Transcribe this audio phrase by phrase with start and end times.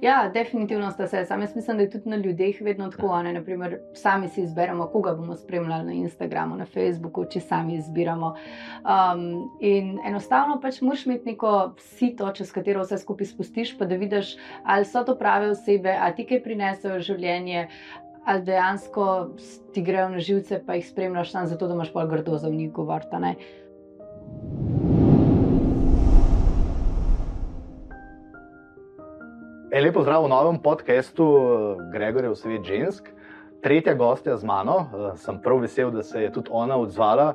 [0.00, 1.24] Ja, definitivno sta se.
[1.24, 3.22] Sam jaz mislim, da je tudi na ljudeh vedno tako.
[3.22, 3.32] Ne?
[3.32, 8.34] Naprimer, sami si izberemo, koga bomo spremljali na Instagramu, na Facebooku, če sami izbiramo.
[8.84, 13.98] Um, in enostavno pač moraš imeti neko sito, čez katero vse skupaj spustiš, pa da
[13.98, 17.68] vidiš, ali so to prave osebe, ali ti kaj prinesejo v življenje.
[18.28, 19.04] Ali dejansko
[19.72, 22.72] ti grejo na živce, pa jih spremljaš samo zato, da imaš pol grdo za njih
[22.72, 23.38] govoriti.
[29.68, 31.24] En lepo zdrav v novem podkastu
[31.92, 33.10] Gregorjev svet žensk.
[33.60, 34.88] Tretja gostja z mano,
[35.20, 37.34] sem prav vesel, da se je tudi ona odzvala.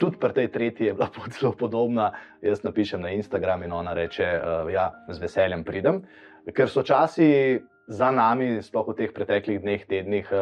[0.00, 2.14] Tudi pri tej tretji je bila zelo podobna.
[2.40, 6.00] Jaz napišem na Instagram in ona reče: da ja, z veseljem pridem.
[6.48, 7.60] Ker so časi
[7.92, 10.32] za nami, sploh v teh preteklih dneh, tednih,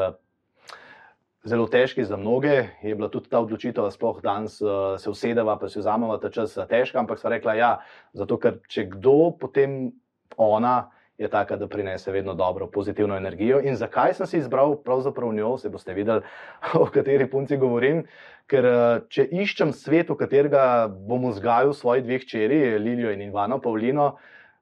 [1.43, 4.63] zelo težki za mnoge, je bila tudi ta odločitev, da sploh danes
[5.03, 7.03] se usedeva, pa si vzamemo ta čas težka.
[7.03, 7.73] Ampak sva rekla: ja,
[8.15, 9.91] zato ker če kdo, potem
[10.39, 13.61] ona je taka, da prinese vedno dobro, pozitivno energijo.
[13.61, 16.23] In zakaj sem si izbral pravzaprav njo, se boste videli,
[16.81, 18.05] o kateri punci govorim.
[18.49, 18.65] Ker
[19.13, 24.15] če iščem svet, v katerega bom vzgajal svoje dve hčeri, Lilijo in Ivano Pavlino,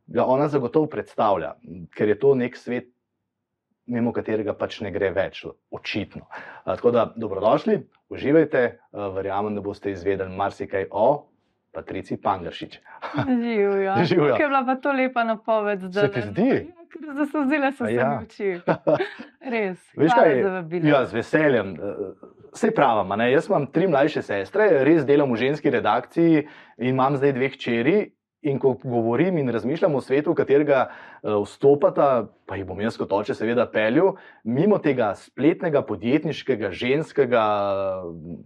[0.06, 1.54] ga ona zagotovo predstavlja,
[1.94, 2.88] ker je to nek svet,
[3.86, 6.26] mimo katerega pač ne gre več, očitno.
[6.64, 7.78] Tako da dobrodošli,
[8.10, 8.66] uživajte,
[9.14, 11.26] verjamem, da boste izvedeli marsikaj o
[11.76, 12.78] Patrici Pangršič.
[13.26, 13.94] Živijo.
[14.08, 14.32] Živjo.
[14.36, 15.84] Ker je bila pa to lepa napoved.
[15.92, 16.50] Se ti zdi?
[16.96, 18.08] Da so zdaj so se Ja.
[18.10, 18.50] mi oči.
[19.52, 19.82] Res.
[19.96, 20.42] Veš kaj?
[20.42, 20.88] za vabilo.
[20.88, 21.74] Ja, z veseljem.
[22.56, 23.26] Vse pravim, ne?
[23.32, 26.46] jaz imam tri mlajše sestre, res delam v ženski redakciji
[26.78, 27.96] in imam zdaj dve hčeri.
[28.46, 32.94] In ko govorim in razmišljam o svetu, v katerega eh, vstopata, pa jih bom jaz
[33.00, 34.12] kot oče, seveda, peljal,
[34.46, 37.42] mimo tega spletnega, podjetniškega, ženskega,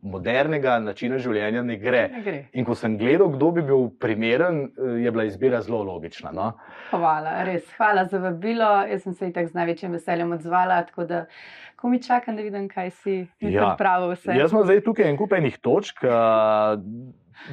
[0.03, 2.03] modernega načina življenja ne gre.
[2.15, 2.39] Ne gre.
[2.57, 6.33] In ko sem gledal, kdo bi bil primeren, eh, je bila izbira zelo logična.
[6.33, 6.53] No?
[6.91, 7.69] Hvala, res.
[7.77, 8.71] Hvala za vabilo.
[8.89, 11.25] Jaz sem se itak z največjim veseljem odzvala, tako da
[11.77, 13.71] ko mi čakam, da vidim, kaj si Ja.
[13.75, 14.33] pripravil vse.
[14.37, 16.05] Jaz imam zdaj tukaj en kup enih točk.
[16.05, 16.77] a,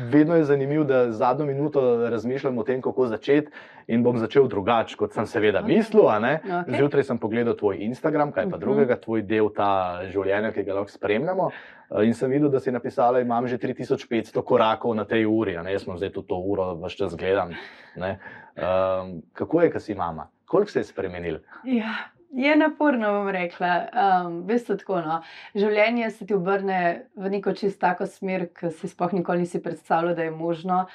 [0.04, 3.48] Vedno je zanimivo, da zadnjo minuto razmišljam o tem, kako začeti,
[3.88, 5.68] in bom začel drugače, kot sem seveda Okej.
[5.70, 6.04] mislil.
[6.04, 6.40] Okej.
[6.70, 8.60] Zjutraj sem pogledal tvoj Instagram, kaj pa Mhm.
[8.60, 9.70] drugega, tvoj del ta
[10.06, 11.52] življenja, ki ga lahko spremljamo.
[11.90, 15.56] A, In sem videl, da si napisala, da imam že 3500 korakov na tej uri.
[15.56, 15.72] ne.
[15.72, 17.50] Jaz sem zdaj tudi to uro, vse čas gledam.
[17.96, 18.20] ne.
[18.56, 20.28] Um, kako je, kaj si mama?
[20.46, 21.38] Koliko se je spremenil?
[21.64, 21.94] Ja,
[22.38, 23.88] je naporno, bom rekla.
[24.26, 25.22] Um, Veste, tako no.
[25.58, 26.82] Življenje se ti obrne
[27.18, 30.86] v neko čist tako smer, ki si sploh nikoli nisi predstavljal, da je možno.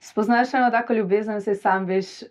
[0.00, 2.22] Spoznaš eno tako ljubezen, se sam veš.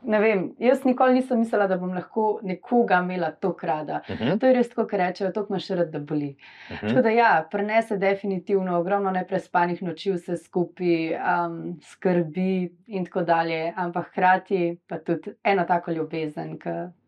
[0.00, 3.98] Ne vem, jaz nikoli nisem mislila, da bom lahko nekoga imela tako rada.
[4.08, 4.38] Uh -huh.
[4.40, 6.36] To je res tako, kot rečejo, to imaš rad, da boli.
[6.70, 7.02] Uh Tako -huh.
[7.02, 14.06] da ja, prenese definitivno ogromno neprespanih noči, vse skupaj, um, skrbi in tako dalje, ampak
[14.06, 16.99] hkrati pa tudi eno tako ljubezen, ki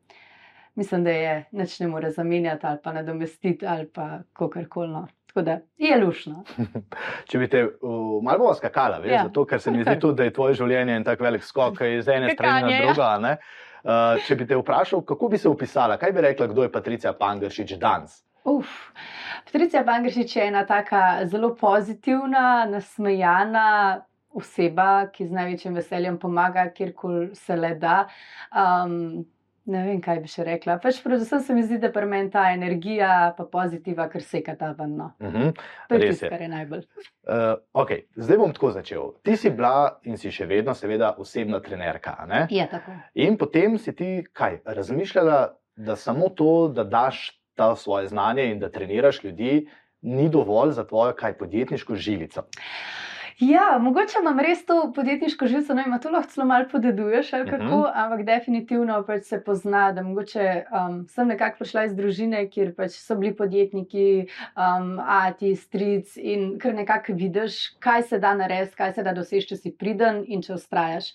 [0.75, 4.89] mislim, da je neč ne more zamenjati ali pa nadomestiti ali pa kakorkoli.
[4.89, 5.07] No.
[5.27, 6.45] Tako da je lušno.
[7.29, 9.17] Če bi te uh, malo bolj skakala, veš, ja.
[9.17, 9.23] Ja.
[9.31, 12.09] zato ker se mi zdi tudi, da je tvoje življenje en tak velik skok iz
[12.09, 12.91] ene strani Skakanje, na ja.
[12.91, 13.07] drugo.
[13.07, 13.37] a ne.
[13.83, 17.15] Uh, če bi te vprašal, kako bi se opisala, kaj bi rekla, kdo je Patricija
[17.17, 18.21] Pangršič danes?
[18.45, 18.69] Uf.
[19.47, 24.03] Patricija Bangršič je ena taka zelo pozitivna, nasmejana
[24.37, 27.97] oseba, ki z največjim veseljem pomaga, kjerkoli se le da.
[28.53, 29.25] Um,
[29.65, 30.77] ne vem, kaj bi še rekla.
[30.83, 34.73] Pač predvsem se mi zdi, da pri meni ta energija, pa pozitiva, kar seka ta
[34.79, 34.97] ven.
[34.97, 35.13] No.
[35.21, 35.53] Uh -huh.
[35.89, 36.85] To je tisto, kar je najbolj.
[37.29, 38.05] uh, okay.
[38.17, 39.13] Zdaj bom tako začel.
[39.23, 42.27] Ti si bila in si še vedno, seveda, osebna trenerka.
[42.29, 42.47] ne?
[42.51, 42.93] Je tako.
[43.15, 48.59] In potem si ti kaj razmišljala, da samo to, da daš ta svoje znanje in
[48.59, 49.69] da treniraš ljudi,
[50.03, 52.43] ni dovolj za tvojo kaj podjetniško žilico.
[53.43, 57.65] Ja, mogoče imam res to podjetniško živce, no, to lahko celo malo podeduješ, ali kako,
[57.65, 57.75] Mhm.
[57.75, 57.91] uh -huh.
[57.95, 62.91] ampak definitivno pač se pozna, da mogoče um, sem nekako prišla iz družine, kjer pač
[62.91, 64.27] so bili podjetniki,
[64.57, 69.49] um, ati, stric in kar nekako vidiš, kaj se da narediti, kaj se da doseči,
[69.49, 71.13] če si priden in če ustrajaš.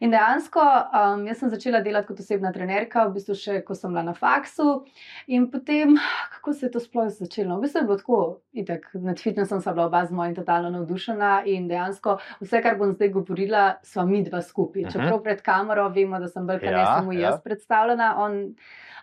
[0.00, 3.90] In dejansko um, jaz sem začela delati kot osebna trenerka, v bistvu še ko sem
[3.90, 4.84] bila na faksu.
[5.26, 5.96] In potem,
[6.34, 7.56] kako se je to sploh začelo?
[7.56, 11.42] V bistvu je bilo tako, itak, nad fitnessom sem bila oba z mojim totalno navdušena
[11.46, 14.82] in dejansko vse, kar bom zdaj govorila, sva mi dva skupaj.
[14.82, 14.92] Mhm.
[14.92, 17.20] Čeprav pred kamero vemo, da sem bolj kot ne Ja, samo ja.
[17.20, 18.14] jaz predstavljena.
[18.18, 18.54] On,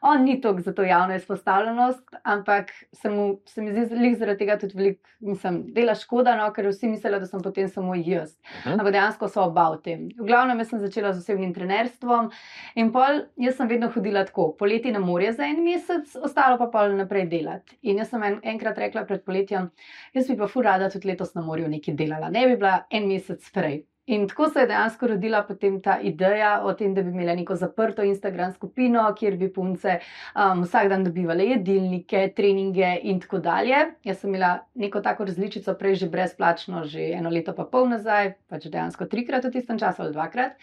[0.01, 4.55] On ni toliko za to javno izpostavljenost, ampak se, mu, se mi zdi zaradi tega
[4.59, 8.37] tudi veliko, mislim, dela škoda, no, ker vsi mislijo, da sem potem samo jaz.
[8.61, 8.77] Mhm.
[8.79, 10.05] Ampak dejansko so oba v tem.
[10.19, 12.29] V glavnem, jaz sem začela z osebnim trenerstvom
[12.75, 16.67] in pol, jaz sem vedno hodila tako, poleti na morje za en mesec, ostalo pa
[16.71, 17.75] pol naprej delati.
[17.81, 19.67] In jaz sem en, enkrat rekla pred poletjem,
[20.15, 23.07] jaz bi pa fur rada tudi letos na morju nekaj delala, ne bi bila en
[23.07, 23.83] mesec prej.
[24.09, 27.55] In tako se je dejansko rodila potem ta ideja o tem, da bi imeli neko
[27.55, 33.83] zaprto Instagram skupino, kjer bi punce um, vsak dan dobivali jedilnike, treninge in tako dalje.
[34.03, 38.33] Jaz sem imela neko tako različico prej že brezplačno, že eno leto pa pol nazaj,
[38.49, 40.57] pač dejansko trikrat v tistem času ali dvakrat.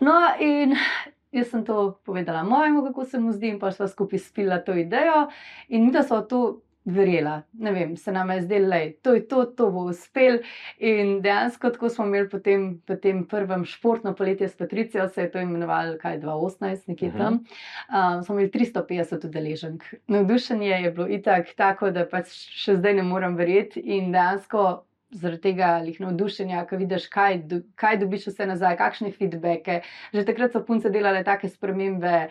[0.00, 0.78] No, in
[1.34, 4.78] jaz sem to povedala mojemu, kako se mu zdi, in pa smo skupaj spila to
[4.78, 5.26] idejo,
[5.68, 7.36] in mi da so to verjela.
[7.54, 10.38] Ne vem, se nam je zdelo, da je to, to, to bo uspel.
[10.78, 15.30] In dejansko tako smo imeli potem, po tem prvem športno poletje s Patricijo, se je
[15.30, 17.18] to imenovalo kaj 2018, nekje Mhm.
[17.18, 17.38] tam.
[17.88, 19.84] Um, smo imeli 350 udeleženk.
[20.08, 24.84] Navdušenje je bilo itak tako, da pač še zdaj ne morem verjeti in dejansko.
[25.08, 29.78] Zaradi tega lih navdušenja, ko vidiš, kaj, do, kaj dobiš vse nazaj, kakšne feedbacke.
[30.12, 32.26] Že takrat so punce delale take spremembe,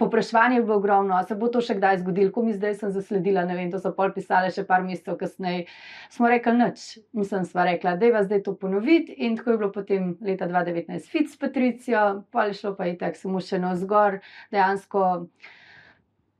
[0.00, 3.44] Popraševanje je bilo ogromno, se bo to še kdaj zgodilo, ko mi zdaj sem zasledila,
[3.44, 5.66] ne vem, to so pol pisale še par mesecev kasneje.
[6.14, 9.70] Smo rekli nič, mislim, sva rekla, da je zdaj to ponoviti in tako je bilo
[9.74, 14.22] potem leta 2019 fit s Patricijo, pol je šlo pa itak samo še navzgor,
[14.54, 15.04] dejansko.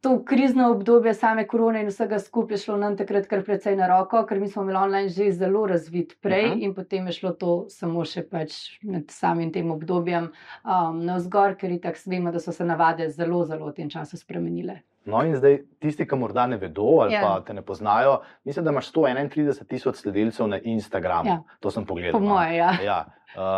[0.04, 3.86] To krizno obdobje same korone in vsega skupaj je šlo nam takrat kar precej na
[3.88, 6.64] roko, ker mi smo imeli online že zelo razvit prej uh -huh.
[6.64, 8.52] in potem je šlo to samo še pač
[8.82, 10.24] med samim tem obdobjem
[10.64, 14.78] um, navzgor, ker itak vemo, da so se navade zelo, zelo v tem času spremenile.
[15.04, 17.20] No, in zdaj tisti, ki morda ne vedo ali Ja.
[17.22, 21.28] pa te ne poznajo, mislim, da imaš 131 tisoč sledilcev na Instagramu.
[21.30, 21.42] Ja.
[21.60, 22.12] To sem pogledal.
[22.12, 22.34] Po no.
[22.34, 22.72] moje, ja.
[22.84, 23.04] Ja,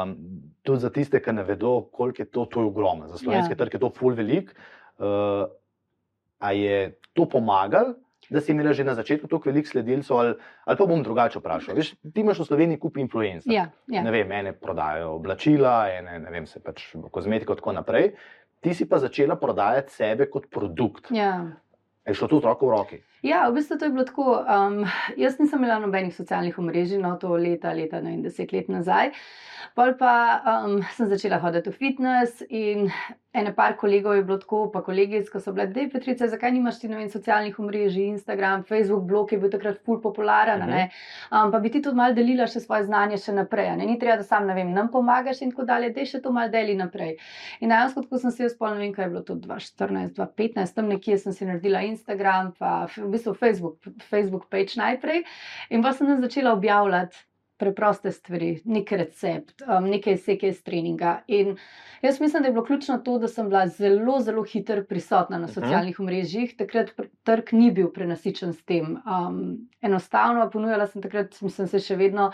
[0.02, 0.16] um,
[0.62, 3.06] tudi za tiste, ki ne vedo, koliko je to, to je ogromno.
[3.06, 3.56] Za slovenski Ja.
[3.56, 4.54] trg je to full velik.
[4.98, 5.04] Uh,
[6.38, 7.94] a je to pomagalo,
[8.30, 10.34] da si imela že na začetku toliko velik sledilcev, ali,
[10.64, 11.76] ali pa bom drugače vprašal.
[11.78, 13.54] Veš, ti imaš v Sloveniji kup influencerjev.
[13.54, 14.02] Ja, ja.
[14.02, 18.10] Ne vem, ene prodajajo oblačila, ene ne vem, se pač kozmetiko in tako naprej.
[18.60, 21.12] Ti si pa začela prodajati sebe kot produkt.
[21.14, 21.46] ja.
[22.06, 23.00] Je šlo to v roki?
[23.22, 24.44] Ja, v bistvu to je bilo tako.
[24.44, 24.84] Um,
[25.16, 29.12] jaz nisem imela nobenih socialnih omrežij, no to leta, leta, ne vem, deset let nazaj.
[29.74, 30.12] Pol pa
[30.64, 32.90] um, sem začela hoditi v fitness in
[33.36, 36.52] ene par kolegov je bilo tako, pa kolegic, ko so bile, da je Petrica, zakaj
[36.54, 40.72] nimaš ti vem, socialnih omrežij, Instagram, Facebook, blog je bil takrat ful popularen, uh Mhm.
[40.78, 41.44] -huh.
[41.44, 43.76] um, pa bi ti tudi malo delila še svoje znanje še naprej.
[43.76, 43.86] Ne?
[43.86, 46.48] Ni treba, da sam ne vem, nam pomagaš in tako dalje, da še to malo
[46.48, 47.16] deli naprej.
[47.60, 50.74] In dejansko, ko sem se jaz spomnila, ne vem, kaj je bilo to 2014, 2015,
[50.74, 53.78] tam nekje sem si naredila Instagram, pa v bistvu Facebook,
[54.10, 55.24] Facebook page najprej.
[55.70, 57.16] In pa sem začela objavljati
[57.56, 61.22] preproste stvari, nek recept, um, nekaj izseke iz treninga.
[61.32, 61.54] In
[62.04, 65.46] jaz mislim, da je bilo ključno to, da sem bila zelo, zelo hitro prisotna na
[65.46, 65.54] Mhm.
[65.54, 66.52] socialnih omrežjih.
[66.56, 66.92] Takrat
[67.24, 68.98] trg ni bil prenasičen s tem.
[69.06, 69.40] Um,
[69.80, 72.32] enostavno ponujala sem takrat, mislim, se še vedno.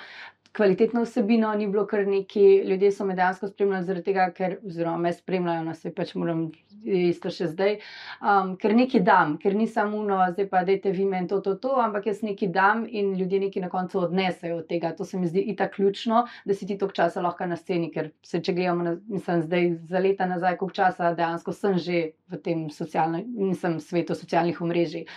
[0.52, 4.98] Kvalitetno vsebino ni bilo kar neki, ljudje so me dejansko spremljali, zaradi tega, ker, oziroma
[5.00, 6.42] me spremljajo, nas je pač moram
[6.84, 7.78] isto še zdaj,
[8.20, 11.54] um, ker nekaj dam, ker ni samo uno, zdaj pa dajte vi meni to, to,
[11.62, 14.92] to, ampak jaz nekaj dam in ljudje nekaj na koncu odnesejo od tega.
[14.98, 18.10] To se mi zdi itak ključno, da si ti toliko časa lahko na sceni, ker
[18.20, 22.44] se, če gledamo, na, mislim, zdaj za leta nazaj, koliko časa dejansko sem že v
[22.44, 25.08] tem socialnem, nisem svetu socialnih omrežij.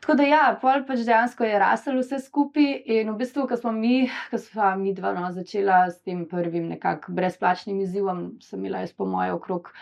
[0.00, 2.68] Tako da, ja, pol pač dejansko je rasel vse skupaj.
[2.98, 6.68] In v bistvu, ko smo mi, ko smo mi dva no, začela s tem prvim
[6.70, 9.72] nekako brezplačnim izzivom, sem imela jaz po moje okrog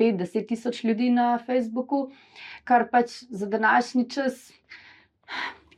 [0.00, 2.06] 5-10 tisoč ljudi na Facebooku,
[2.64, 4.48] kar pač za današnji čas.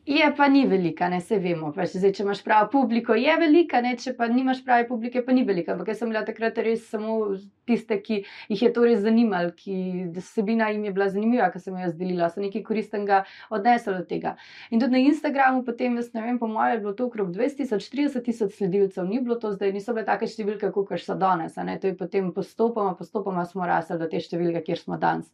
[0.09, 1.69] Je pa ni velika, ne se vemo.
[1.77, 5.35] Pač zdaj, če imaš pravo publiko, je velika, ne, če pa nimaš prave publike, pa
[5.37, 5.75] ni velika.
[5.75, 7.17] Ampak jaz sem bila takrat res samo
[7.69, 11.77] tiste, ki jih je to res zanimalo, ki vsebina jim je bila zanimiva, ker sem
[11.77, 13.19] jo jaz delila, so nekaj koristnega
[13.53, 14.33] odnesli od tega.
[14.73, 17.61] In tudi na Instagramu, potem, jaz ne vem, po mojem, je bilo to okrog 20
[17.61, 21.61] tisoč, 30 tisoč sledilcev, ni bilo to zdaj, niso bile take številke, kot so danes.
[21.61, 25.29] To je potem postopoma, postopoma smo rasli do te številke, kjer smo danes.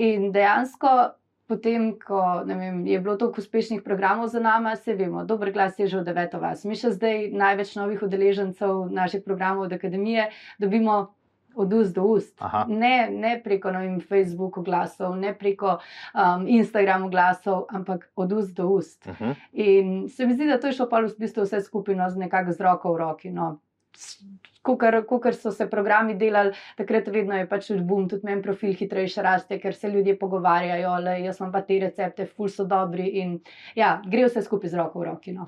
[0.00, 0.96] In dejansko.
[1.46, 5.86] Potem, ko vem, je bilo toliko uspešnih programov za nami, se vemo, dober glas je
[5.86, 6.64] že v deveto vas.
[6.64, 11.14] Mi še zdaj največ novih udeležencev naših programov od akademije dobimo
[11.56, 12.34] od ust do ust.
[12.38, 12.66] Aha.
[12.68, 18.54] Ne, ne preko ne vem, Facebook oglasov, ne preko um, Instagram oglasov, ampak od ust
[18.56, 19.06] do ust.
[19.06, 19.34] Uh -huh.
[19.52, 22.16] In se mi zdi, da to je šlo pa v bistvu vse skupaj no, z
[22.16, 23.30] nekako z roko v roki.
[23.30, 23.58] No.
[24.66, 24.74] Ko
[25.32, 29.74] so se programi delali, takrat vedno je pač bum, tudi meni profil hitrejše raste, ker
[29.74, 33.36] se ljudje pogovarjajo, le jaz imam pa te recepte, ful so dobri in
[33.78, 35.32] ja, gre vse skupaj z roko v roki.
[35.32, 35.46] No.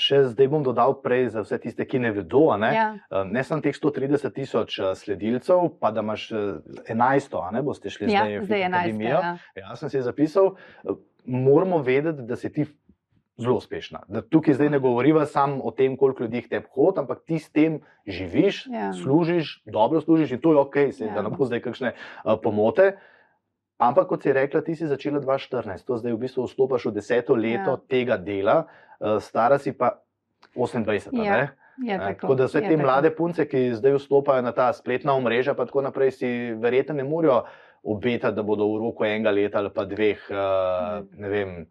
[0.00, 2.46] Še zdaj bom dodal prej za vse tiste, ki ne vedo.
[2.56, 2.88] Ne, Ja.
[3.24, 7.90] ne samo teh 130 tisoč eh, sledilcev, pa da imaš eh, 11, a ne boste
[7.90, 9.18] šli Ja, zdaj zdaj je akademijo.
[9.18, 9.50] enajst.
[9.56, 9.68] Ja.
[9.68, 12.64] Jaz sem si zapisal, eh, moramo vedeti, da si ti
[13.36, 14.02] zelo uspešna.
[14.08, 17.50] Da tukaj zdaj ne govoriva samo o tem, koliko ljudi te hod, ampak ti s
[17.50, 17.76] tem
[18.06, 18.92] živiš, Ja.
[18.92, 21.14] služiš, dobro služiš in to je ok, se, Ja.
[21.14, 21.92] da ne bo zdaj kakšne
[22.24, 22.92] uh, pomote.
[23.76, 27.34] Ampak, kot si rekla, ti si začela 2014, to zdaj v bistvu vstopaš v deseto
[27.34, 27.80] leto Ja.
[27.88, 29.98] tega dela, uh, stara si pa
[30.54, 31.10] 28.
[31.16, 31.32] Ja.
[31.32, 31.50] ne?
[31.80, 32.82] Je Ne, tako, Tako da vse je te tako.
[32.82, 37.02] mlade punce, ki zdaj vstopajo na ta spletna omrežja, pa tako naprej, si verjetno ne
[37.02, 37.44] morejo
[37.82, 40.36] obetati, da bodo v roku enega leta ali pa dveh, uh,
[41.12, 41.66] ne vem,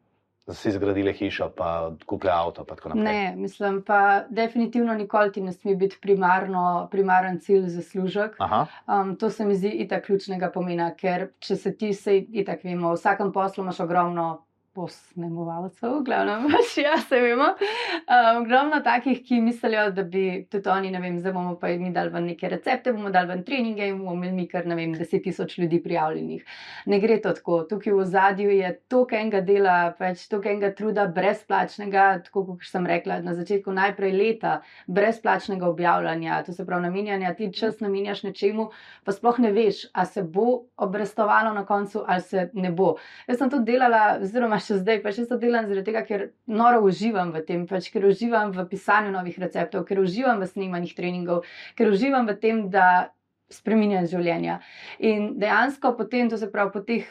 [0.51, 2.65] si zgradile hišo, pa kupile avto.
[2.65, 2.75] Pa.
[2.93, 8.35] Ne, mislim pa, definitivno nikoli ti ne sme biti primarno, primaren cilj zaslužek.
[8.39, 12.63] Aha, Um, to se mi zdi itak ključnega pomena, ker če se ti, se itak
[12.63, 17.51] vemo, v vsakem poslu imaš ogromno posnemovalcev, glavno pač ja, se vemo.
[17.53, 21.91] Um, ogromno takih, ki mislijo, da bi tudi oni, ne vem, zdaj bomo pa mi
[21.93, 24.95] dali ven neke recepte, bomo dali ven treninge in bomo imeli mi kar, ne vem,
[24.97, 26.45] deset tisoč ljudi prijavljenih.
[26.91, 27.59] Ne gre to tako.
[27.69, 32.87] Tukaj v zadju je toliko enega dela, pač toliko enega truda, brezplačnega, tako kot sem
[32.89, 34.55] rekla na začetku, najprej leta
[34.87, 38.69] brezplačnega objavljanja, to se pravi namenjanja, ti čas namenjaš nečemu,
[39.05, 42.95] pa sploh ne veš, a se bo obrestovalo na koncu ali se ne bo.
[43.27, 46.81] Jaz sem to delala, oziroma še zdaj, pa še to delam zaradi tega, ker noro
[46.87, 51.43] uživam v tem, pač, ker uživam v pisanju novih receptov, ker uživam v snemanjih treningov,
[51.77, 53.13] ker uživam v tem, da
[53.53, 54.59] spremenjam življenja.
[54.99, 57.07] In dejansko potem, to se pravi, po teh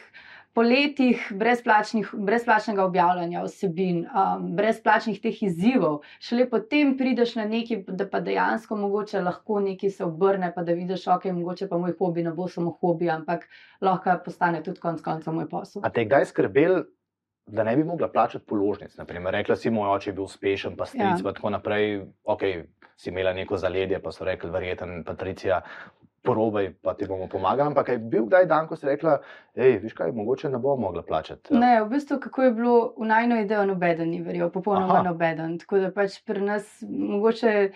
[0.53, 8.05] poletjih brezplačnih, brezplačnega objavljanja vsebin, um, brezplačnih teh izzivov, šele potem prideš na neki, da
[8.09, 12.23] pa dejansko mogoče lahko nekaj se obrne, pa da vidiš, ok, mogoče pa moj hobi
[12.23, 13.47] ne bo samo hobi, ampak
[13.81, 15.81] lahko postane tudi konc konca moj posel.
[15.85, 16.83] A te kdaj skrbel,
[17.45, 18.97] da ne bi mogla plačati položnic?
[18.97, 21.17] Naprimer, rekla si, moj oče je bil uspešen, pa stric, Ja.
[21.17, 21.23] ja.
[21.23, 22.05] pa tako naprej.
[22.23, 22.41] Ok,
[22.97, 25.61] si imela neko zaledje, pa so rekli, verjeten, Patricija.
[26.23, 27.67] Porobaj, pa ti bomo pomagali.
[27.67, 29.17] Ampak je bil kdaj dan, ko si rekla,
[29.59, 31.51] hej, viš kaj, mogoče ne bo mogla plačati.
[31.51, 35.03] Ne, v bistvu, kako je bilo v najno idejo, nobeden ni verjel, popolnoma Aha.
[35.09, 35.57] nobeden.
[35.59, 37.71] Tako da pač pri nas mogoče.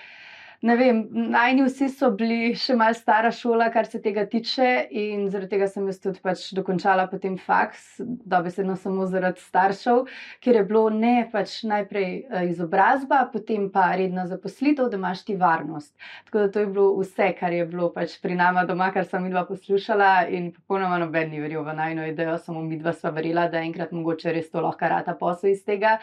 [0.65, 5.27] Ne vem, najni vsi so bili še mal stara šola, kar se tega tiče, in
[5.29, 10.07] zaradi tega sem jaz tudi pač dokončala potem faks, dobesedno samo zaradi staršev,
[10.41, 15.35] ker je bilo ne pač najprej eh, izobrazba, potem pa redna zaposlitev, da imaš ti
[15.37, 15.93] varnost.
[16.25, 19.27] Tako da to je bilo vse, kar je bilo pač pri nama doma, kar sem
[19.29, 23.61] midva poslušala in popolnoma noben ni verjel v najno idejo, samo midva sva verjela, da
[23.61, 25.99] enkrat mogoče res to lahko rata posel iz tega.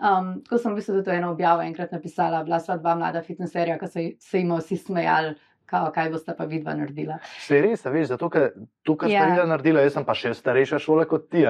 [0.00, 3.76] Um, ko sem v bistvu tudi eno objavo enkrat napisala, bila sva dva mlada fitneserja,
[3.78, 5.34] ki so se jim vsi smejali,
[5.68, 7.18] kao, kaj boste pa vidva naredila.
[7.44, 8.48] Se res, veš, zato ker
[8.82, 9.20] to, kar Ja.
[9.20, 9.26] ja.
[9.34, 11.44] ste vi naredili, jaz sem pa še starejša šola kot ti.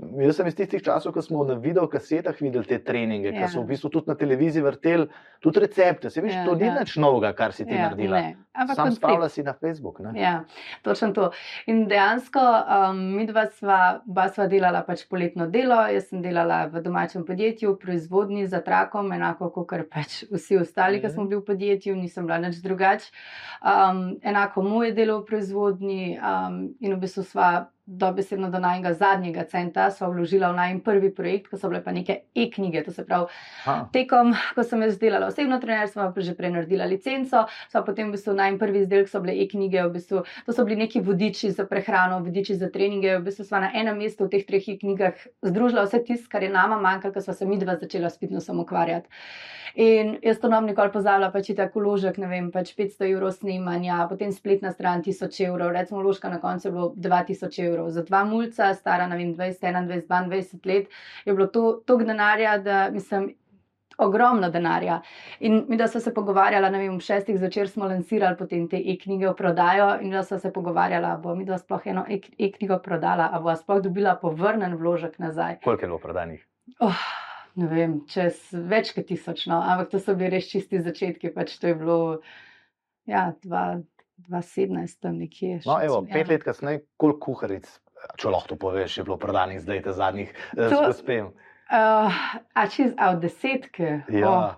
[0.00, 3.36] Jaz sem iz tistih časov, ko smo na videokasetah videli te treninge, Ja.
[3.38, 6.08] ki so v bistvu tudi na televiziji vrteli, tudi recepte.
[6.08, 6.74] Se veš, Ja, to ni ja.
[6.74, 8.16] nič novega, kar si ti naredila.
[8.18, 10.00] ne, ampak Sam spravila si na Facebook.
[10.00, 10.14] Ne?
[10.14, 10.44] Ja,
[10.82, 11.30] točno to.
[11.66, 16.66] In dejansko um, mi dva sva, oba sva delala pač poletno delo, jaz sem delala
[16.66, 21.12] v domačem podjetju, v proizvodni za trakom, enako kot pač vsi ostali, ki Mhm.
[21.12, 23.12] smo bili v podjetju, nisem bila nič drugač.
[23.60, 27.50] Um, enako moje delo v proizvodni um, in v bistvu sva
[27.90, 31.90] dobesedno do najnega zadnjega centa sva vložila v najn prvi projekt, ko so bile pa
[31.90, 33.26] neke e-knjige, to se pravi.
[33.92, 38.14] Tekom, ko sem jaz delala osebno trenerstvo, pa že prej naredila licenco, so potem v
[38.14, 41.66] bistvu najmanj prvi izdelek so bile e-knjige, v bistvu, to so bili neki vodiči za
[41.66, 43.18] prehrano, vodiči za treninge.
[43.18, 46.52] V bistvu sva na enem mestu v teh treh e-knjigah združila vse tisto, kar je
[46.54, 49.10] nama manjkalo, ker sva se midva začela s fitnessom ukvarjati.
[49.74, 53.30] In jaz to nam nikoli pozabila, pač je tako vložek, ne vem, pač 500 evrov
[53.36, 57.79] snemanja, potem spletna stran 1000 evrov, recimo vložka na koncu je bilo 2000 evrov.
[57.88, 60.88] Za dva mulca, stara, vem, 20, 21, 22 let,
[61.24, 63.30] je bilo to toliko denarja, da mislim,
[64.00, 65.00] ogromno denarja.
[65.40, 68.80] In mi, da so se pogovarjala, ne vem, ob šestih zvečer smo lansirali potem te
[68.80, 72.80] e-knjige v prodajo in da so se pogovarjala, bo mi da sploh eno e- e-knjigo
[72.84, 75.60] prodala, a bo sploh dobila povrnen vložek nazaj.
[75.64, 76.46] Koliko je bilo prodanih?
[76.80, 77.04] Oh,
[77.60, 81.58] ne vem, čez več kot tisoč, no, ampak to so bili res čisti začetki, pač
[81.60, 81.98] to je bilo,
[83.10, 83.80] ja, dva.
[84.22, 85.60] 2017, tam nekje.
[85.66, 86.32] No, evo, sem- pet ja.
[86.32, 87.68] let kasneje, koliko kuharic,
[88.16, 91.32] če lahko to poveš, je bilo prodanih zdaj te zadnjih eh, To- z gospem.
[91.70, 92.10] Uh,
[92.52, 94.00] a čez od desetke.
[94.08, 94.28] Ja.
[94.28, 94.54] Oh,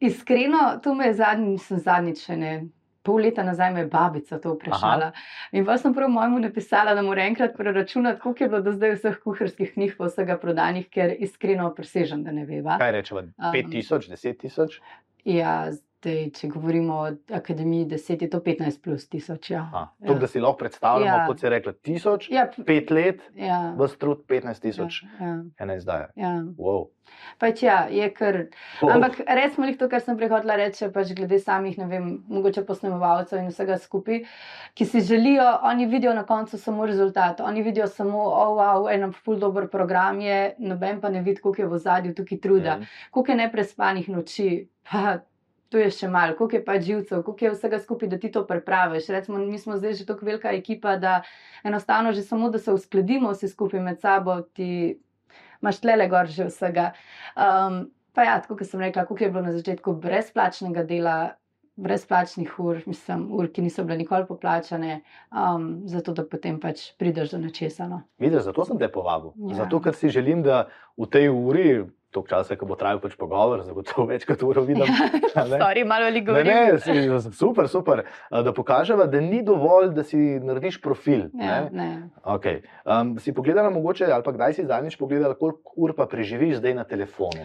[0.00, 2.64] iskreno, to me je zadnji, nisem zadnjič, ne.
[3.02, 5.12] Pol leta nazaj me je babica to vprašala.
[5.52, 8.96] In pa sem prav mojemu napisala, da mora enkrat preračunati, koliko je bilo do zdaj
[8.96, 12.74] vseh kuharskih knjig, pa vsega prodanih, ker iskreno presežem, da ne veva.
[12.78, 14.80] Kaj rečemo, Um, 5000, 10 tisoč?
[15.24, 15.70] Ja,
[16.06, 19.50] zdaj, če govorimo o akademiji 10, je to 15 plus tisoč.
[19.50, 19.64] Ja.
[19.64, 21.26] Aha, To, da si lahko predstavljamo, Ja.
[21.26, 25.74] kot si rekla, 1000, Ja, p- 5 let, ja, vas trud 15 tisoč, ja, ena
[25.74, 26.08] izdaja.
[26.16, 26.36] ja.
[26.56, 26.86] Wow.
[27.38, 28.36] Pač ja, je kar.
[28.82, 28.90] Oh.
[28.90, 33.38] Ampak recimo, jih to, kar sem prehodila reči, pač glede samih, ne vem, mogoče posnemovalcev
[33.38, 34.24] in vsega skupaj,
[34.74, 39.12] ki si želijo, oni vidijo na koncu samo rezultat, oni vidijo samo, oh, wow, en
[39.14, 42.84] ful dober program je, noben pa ne vidi, koliko je v zadju tukaj truda, Mhm.
[43.10, 44.50] koliko je neprespanih noči.
[44.84, 45.18] Pa,
[45.76, 48.46] Tu je še malo, koliko je pa živcev, koliko je vsega skupaj, da ti to
[48.48, 49.10] prepraviš.
[49.12, 51.18] Recimo, mi smo zdaj že tako velika ekipa, da
[51.60, 54.96] enostavno že samo, da se uskladimo vsi skupaj med sabo, ti
[55.60, 56.94] imaš tle le gor že vsega.
[57.36, 61.16] Um, Pa ja, tako kot sem rekla, koliko je bilo na začetku brezplačnega dela,
[61.76, 67.34] brezplačnih ur, mislim, ur, ki niso bile nikoli poplačane, um, zato da potem pač prideš
[67.34, 67.84] do nečesa.
[67.90, 68.00] No.
[68.16, 69.34] Vidiš, zato sem te povabil.
[69.50, 69.58] Ja.
[69.58, 70.62] Zato, ker si želim, da
[70.96, 71.66] v tej uri,
[72.16, 74.88] toliko časa, ko bo trajal pač pogovor, zagotovo več kot uro vidim.
[75.34, 75.58] a ne?
[75.58, 76.48] Sorry, malo Ne, govorim.
[76.48, 76.96] ne, si,
[77.34, 78.04] super, super.
[78.30, 81.28] Da pokažemo, da ni dovolj, da si narediš profil.
[81.34, 81.70] Ja, ne?
[81.72, 81.88] ne.
[82.26, 82.62] Okay.
[82.84, 86.74] Um, si pogledala, mogoče, ali pa kdaj si zadnjič pogledala, koliko ur pa preživiš zdaj
[86.74, 87.44] na telefonu?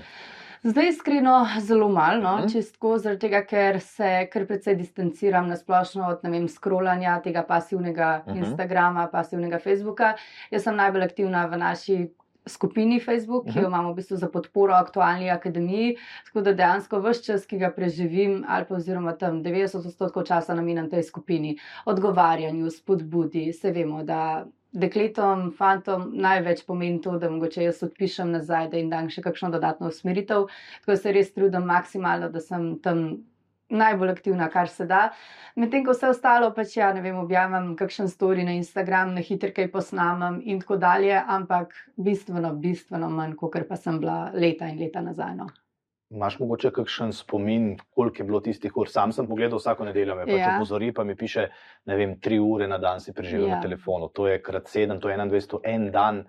[0.61, 2.47] Zdaj, iskreno, zelo malo, no, Mhm.
[2.47, 7.41] čistko, zaradi tega, ker se kar precej distanciram na splošno od ne vem, scrollanja tega
[7.43, 8.37] pasivnega Mhm.
[8.37, 10.13] Instagrama, pasivnega Facebooka.
[10.51, 11.97] Jaz sem najbolj aktivna v naši
[12.47, 13.65] skupini Facebook, ki jo Mhm.
[13.67, 15.97] imamo v bistvu za podporo aktualni akademiji.
[16.25, 20.53] Tako da dejansko vse čas, ki ga preživim, ali pa oziroma tam 90 odstotkov časa
[20.53, 23.53] namenjam tej skupini, odgovarjanju, spodbudi.
[23.53, 28.89] Se vemo, da dekletom, fantom največ pomeni to, da mogoče jaz odpišem nazaj, da jim
[28.89, 30.47] dam še kakšno dodatno usmeritev.
[30.79, 33.17] Tako da se res trudim maksimalno, da sem tam.
[33.71, 35.09] Najbolj aktivna, kar se da.
[35.55, 39.51] Medtem ko vse ostalo, pač ja, ne vem, objavim kakšen story na Instagram, na hitro
[39.55, 44.79] kaj posnamem in tako dalje, ampak bistveno, bistveno manj, kot pa sem bila leta in
[44.79, 45.35] leta nazaj.
[45.39, 45.47] No.
[46.11, 48.89] Imaš mogoče kakšen spomin, koliko je bilo tistih ur?
[48.91, 50.55] Sam sem pogledal vsako nedeljo, me pač Ja.
[50.57, 51.47] opozori, pa mi piše,
[51.85, 53.47] ne vem, tri ure na dan si preživel.
[53.47, 53.55] Ja.
[53.55, 54.09] na telefonu.
[54.11, 56.25] To je krat sedem, to je 21, en dan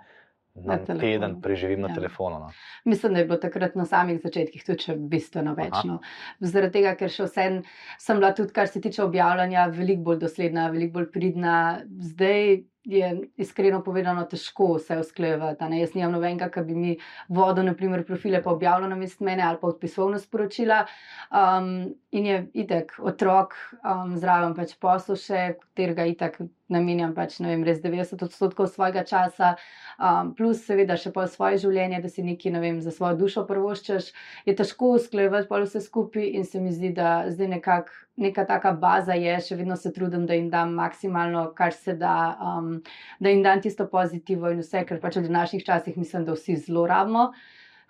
[0.55, 1.01] na, telefonu.
[1.01, 1.95] teden preživim na Ja.
[1.95, 2.39] telefonu.
[2.39, 2.51] No.
[2.85, 5.73] Mislim, da je bilo takrat na samih začetkih tudi še bistveno več.
[5.73, 5.83] Aha.
[5.87, 6.01] No.
[6.41, 7.63] Zaradi tega, ker še vsem
[7.99, 11.57] sem bila tudi, kar se tiče objavljanja, veliko bolj dosledna, veliko bolj pridna.
[12.01, 15.79] Zdaj je iskreno povedano težko vse usklejevati.
[15.79, 16.95] Jaz nimam nobenega, ki bi mi
[17.29, 20.85] vodil, naprimer, profile pa objavljal na mest mene ali pa odpisovno sporočila.
[21.31, 27.53] Um, in je itek otrok, um, zraven pač posel še, katerega itek namenjam pač, ne
[27.53, 29.55] vem, res 90 odstotkov svojega časa.
[30.03, 33.47] Um, plus, seveda, še pol svoje življenje, da si nekaj ne vem, za svojo dušo
[33.47, 34.11] prvoščeš,
[34.49, 38.73] je težko usklajevati pol vse skupaj in se mi zdi, da zdaj nekako neka taka
[38.73, 42.77] baza je, še vedno se trudim, da jim dam maksimalno, kar se da, um,
[43.21, 46.57] da jim dam tisto pozitivo in vse, ker pač v današnjih časih mislim, da vsi
[46.67, 47.31] zelo rabimo.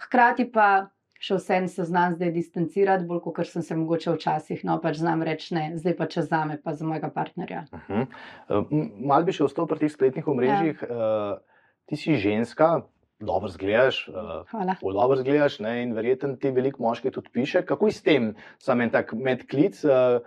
[0.07, 0.73] Hkrati pa.
[1.23, 5.21] Še vsem se znam zdaj distancirati, bolj kot sem se mogoče včasih, no pač znam
[5.23, 7.61] reči ne, zdaj pa če za me, pa za mojega partnerja.
[7.71, 8.09] Uh -huh.
[8.51, 10.83] uh, mal bi še ostal pri teh spletnih omrežjih.
[10.83, 10.97] Ja.
[11.37, 11.39] Uh,
[11.87, 12.83] ti si ženska,
[13.25, 14.09] dobro zgledaš.
[14.09, 14.15] Uh,
[14.51, 14.77] Hvala.
[14.83, 15.83] Bolj dobro zgledaš ne?
[15.83, 17.63] in verjetno ti veliko moških tudi piše.
[17.63, 20.21] Kako je s tem, sam en tak medklic, uh,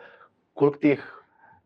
[0.53, 1.11] koliko teh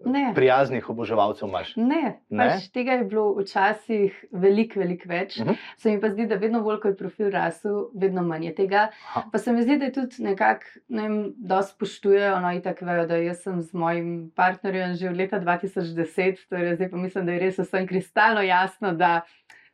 [0.05, 0.31] Ne.
[0.35, 1.73] prijaznih oboževalcev imaš?
[1.75, 2.45] Ne, Ne?
[2.47, 5.39] pač tega je bilo včasih veliko, veliko več.
[5.43, 5.57] Mhm.
[5.77, 8.85] Se mi pa zdi, da vedno bolj, ko je profil rasel, vedno manj je tega.
[9.09, 9.25] Aha.
[9.31, 12.87] Pa se mi zdi, da je tudi nekako, ne vem, da spoštujejo, no, in tako
[12.87, 17.25] vejo, da jaz sem z mojim partnerjem že od leta 2010, torej zdaj pa mislim,
[17.25, 19.21] da je res vsem kristalno jasno, da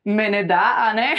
[0.05, 1.15] me ne da, a ne.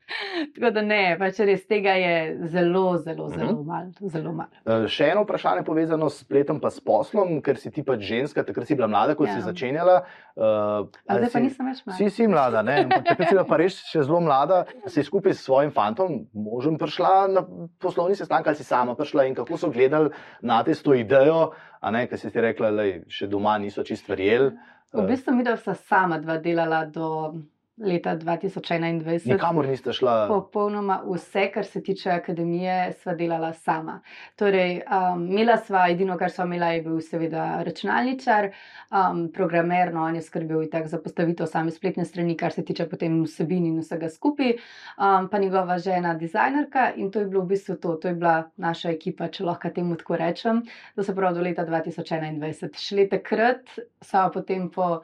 [0.54, 2.12] Tako da ne, pač res tega je
[2.46, 3.36] zelo, zelo, Mhm.
[3.36, 3.90] zelo malo.
[4.08, 4.48] Zelo malo.
[4.64, 8.42] Uh, Še eno vprašanje povezano s spletom, pa s poslom, ker si ti pač ženska,
[8.42, 9.32] takrat si bila mlada, ko ja.
[9.32, 9.46] si Ja.
[9.46, 9.96] začenjala.
[10.34, 11.96] Uh, zdaj pa nisem več mlada.
[11.98, 12.76] Si, si mlada, ne?
[12.88, 14.62] Takrat si bila pa res še zelo mlada.
[14.86, 17.44] Si skupaj s svojim fantom, možem, prišla na
[17.78, 20.08] poslovni sestanek, ali si sama prišla in kako so gledali
[20.42, 24.08] na te to idejo, a ne, ker si ti rekla, da še doma niso čist
[24.08, 24.52] verjeli.
[24.90, 27.36] V bistvu mi, da sta sama dva delala do
[27.80, 29.26] leta 2021.
[29.32, 30.26] Nikamor niste šla.
[30.28, 34.00] Popolnoma vse, kar se tiče akademije, sva delala sama.
[34.36, 38.50] Torej, um, imela sva, edino, kar sva imela, je bil seveda računalničar,
[38.90, 42.88] um, programer, no, on je skrbel itak za postavitev same spletne strani, kar se tiče
[42.90, 44.54] potem vsebin in vsega skupaj,
[44.98, 48.50] um, pa njegova žena, dizajnerka in to je bilo v bistvu to, to je bila
[48.56, 50.62] naša ekipa, če lahko temu tako rečem,
[50.94, 52.76] to se pravi do leta 2021.
[52.76, 55.00] Šele takrat sva potem po.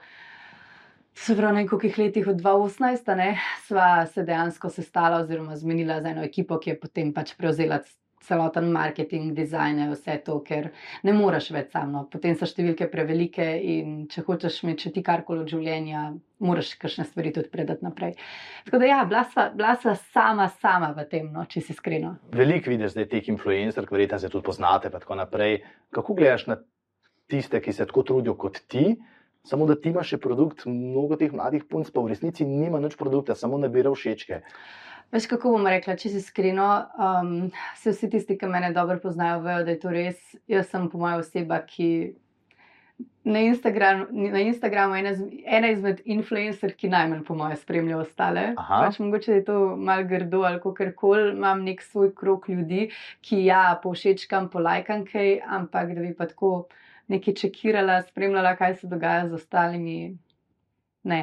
[1.16, 3.30] Se pravi, na nekaj letih od 2018, a ne,
[3.66, 7.80] sva se dejansko sestala oziroma zmenila za eno ekipo, ki je potem pač prevzela
[8.26, 10.68] celoten marketing, dizajn, vse to, ker
[11.06, 12.04] ne moreš več samo.
[12.12, 16.04] Potem so številke prevelike in če hočeš imeti ti karkoli od življenja,
[16.44, 18.16] moraš kakšne stvari tudi predati naprej.
[18.68, 22.16] Tako da ja, bila sva, bila sva sama, sama v tem, no, če si iskreno.
[22.36, 25.62] Veliko vidiš zdaj teh influencerk, verjetno se tudi poznate, pa tako naprej.
[25.96, 26.60] Kako gledaš na
[27.30, 28.90] tiste, ki se tako trudijo kot ti?
[29.46, 32.98] Samo da ti imaš še produkt, mnogo teh mladih punc pa v resnici nima nič
[32.98, 34.42] produkta, samo nabira všečke.
[35.14, 36.66] Veš, kako bom rekla, če si iskreno,
[36.98, 37.34] um,
[37.78, 40.18] se vsi tisti, ki me dobro poznajo, vejo, da je to res.
[40.50, 42.16] Jaz sem, po mojem, oseba, ki
[43.22, 48.48] na, Instagram, na Instagramu ena, iz- ena izmed influencerk, ki najmanj, po mojem, spremlja ostale.
[48.58, 48.80] Aha.
[48.86, 52.88] Pač mogoče je to mal grdo ali kako koli, imam nek svoj krok ljudi,
[53.22, 56.66] ki ja, povšečkam, polajkam kaj, ampak da bi pa tako
[57.08, 60.18] nekaj čekirala, spremljala, kaj se dogaja z ostalimi.
[61.02, 61.20] Ne,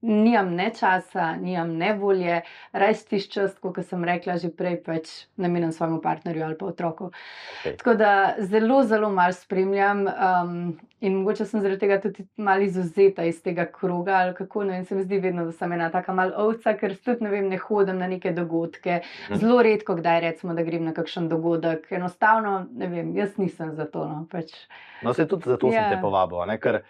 [0.00, 5.08] Nijam ne časa, nijam ne volje, res tiš čas, kot sem rekla že prej, pač
[5.40, 7.08] namenjam svojemu partnerju ali pa otroku.
[7.62, 7.76] Okay.
[7.80, 10.52] Tako da zelo, zelo malo spremljam um,
[11.00, 14.64] in mogoče sem zaradi tega tudi malo izuzeta iz tega kroga ali kako.
[14.64, 17.32] No, in se mi zdi vedno, da sem ena taka mal ovca, ker tudi ne
[17.32, 19.00] vem, ne hodim na neke dogodke.
[19.30, 19.40] Mhm.
[19.40, 21.88] Zelo redko kdaj recimo, da grem na kakšen dogodek.
[21.92, 24.04] Enostavno, ne vem, jaz nisem za to.
[24.08, 24.52] No, pač.
[25.02, 25.88] No, se tudi zato Ja.
[25.88, 26.60] sem te povabil, a ne?
[26.60, 26.82] ker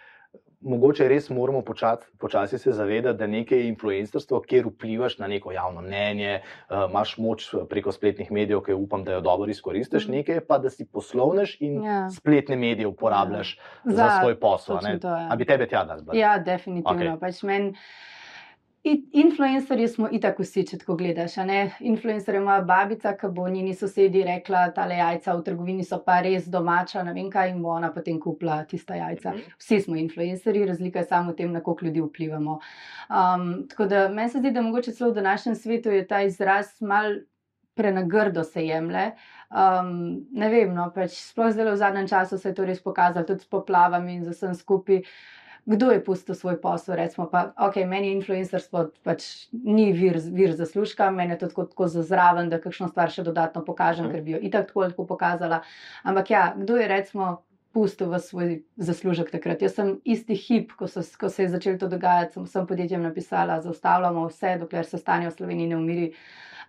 [0.61, 5.51] mogoče res moramo počasi, počasi se zavedati, da nekaj je influencerstvo, kjer vplivaš na neko
[5.51, 6.39] javno mnenje,
[6.69, 10.11] uh, imaš moč preko spletnih medijev, ki upam, da jo dobro izkoristiš, Mhm.
[10.13, 12.09] nekaj pa, da si poslovnež in Ja.
[12.09, 14.77] spletne medije uporabljaš za, Za- za svoj posel.
[14.99, 15.27] to, ja.
[15.31, 15.99] A bi tebe tja dal?
[16.13, 17.03] Ja, definitivno.
[17.05, 17.19] Okay.
[17.19, 17.75] Pač men,
[19.13, 21.37] influencerji smo itak vsi, če tako gledaš.
[21.79, 26.19] Influencer je moja babica, ki bo njeni sosedi rekla, ta jajca v trgovini so pa
[26.25, 29.33] res domača, ne vem kaj, in bo ona potem kupila tista jajca.
[29.33, 29.55] Mhm.
[29.59, 32.59] Vsi smo influencerji, razlika je samo v tem, na koliko ljudi vplivamo.
[33.09, 36.81] Um, tako da meni se zdi, da mogoče celo v današnjem svetu je ta izraz
[36.81, 37.19] mal
[37.77, 39.11] prenagrdo se jemlje.
[39.47, 43.25] Um, ne vem, no, pač sploh zdaj v zadnjem času se je to res pokazalo,
[43.25, 45.03] tudi s poplavami in z vsem skupaj.
[45.67, 46.95] Kdo je pustil svoj posel?
[46.95, 51.87] Recimo, pa, okay, meni influencerstvo pač ni vir, vir zaslužka, meni je to tako, tako
[51.91, 54.13] za zraven, da kakšno stvar še dodatno pokažem, Mhm.
[54.13, 55.59] ker bi jo itak tako ali tako pokazala.
[56.03, 57.43] Ampak ja, kdo je recimo
[57.75, 58.47] pustil v svoj
[58.79, 59.61] zaslužek takrat?
[59.61, 63.03] Jaz sem isti hip, ko, so, ko se je začelo to dogajati, sem vsem podjetjem
[63.03, 66.13] napisala, zaustavljamo vse, dokler se stanje v Sloveniji ne umiri.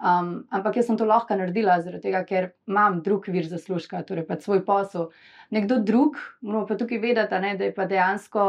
[0.01, 4.27] Um, ampak jaz sem to lahko naredila, zaradi tega, ker imam drug vir zaslužka, torej
[4.27, 5.09] pa svoj posel.
[5.51, 8.45] Nekdo drug, moramo pa tukaj vedeti, ne, da je pa dejansko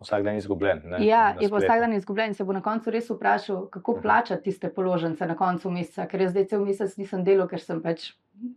[0.00, 0.80] Vsak dan izgubljen.
[0.84, 3.92] Ne, Ja, je pa vsak dan izgubljen in se bo na koncu res vprašal, kako
[3.92, 4.02] Mhm.
[4.02, 7.82] plačati tiste položnice na koncu meseca, ker jaz zdaj cel mesec nisem delal, ker sem
[7.82, 8.12] pač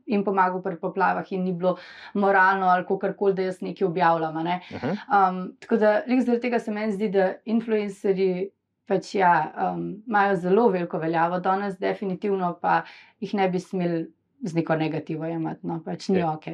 [0.08, 1.78] jim pomagal pri poplavah in ni bilo
[2.14, 4.38] moralno ali karkoli, da jaz nekaj objavljam.
[4.38, 4.62] a Ne?
[4.72, 4.88] Mhm.
[4.88, 8.50] Um, tako da, zaradi tega se meni zdi, da influencerji
[8.88, 12.82] pač ja, um, imajo zelo veliko veljavo danes, definitivno pa
[13.20, 14.12] jih ne bi smeli
[14.44, 15.64] z neko negativo jemati.
[15.64, 16.34] No, pač ni Ja.
[16.34, 16.46] ok.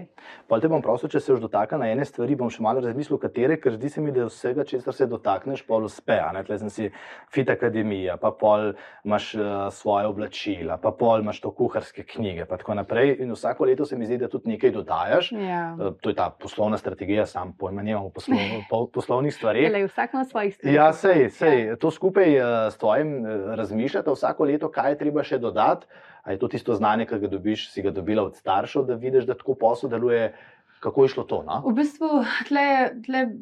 [0.47, 3.17] Pol te bom prosil, če se už dotakne na ene stvari, bom še malo razmislil,
[3.17, 6.19] katere, ker zdi se mi, da vsega, česar se dotakneš, pol uspe.
[6.19, 6.43] a ne.
[6.43, 6.89] Tle sem si
[7.27, 8.73] fit akademija, pa pol
[9.03, 13.17] imaš uh, svoje oblačila, pa pol imaš to kuharske knjige, pa tako naprej.
[13.19, 15.31] In vsako leto se mi zdi, da tudi nekaj dodajaš.
[15.33, 15.73] Ja.
[15.73, 18.37] Uh, to je ta poslovna strategija, sam pojma nimam o poslov,
[18.69, 19.65] po, poslovnih stvareh.
[19.65, 20.75] Delaj, vsak ima svojih stvari.
[20.75, 21.29] Ja, sej, Ja.
[21.31, 21.57] sej.
[21.77, 25.87] To skupaj uh, s tvojim uh, razmišljate vsako leto, kaj je treba še dodati.
[26.29, 29.25] A je to tisto znanje, ki ga dobiš, si ga dobila od staršev, da vidiš,
[29.25, 30.33] da tako posel deluje.
[30.79, 31.39] Kako je šlo to?
[31.43, 31.57] No?
[31.65, 32.07] V bistvu
[32.47, 32.65] tle,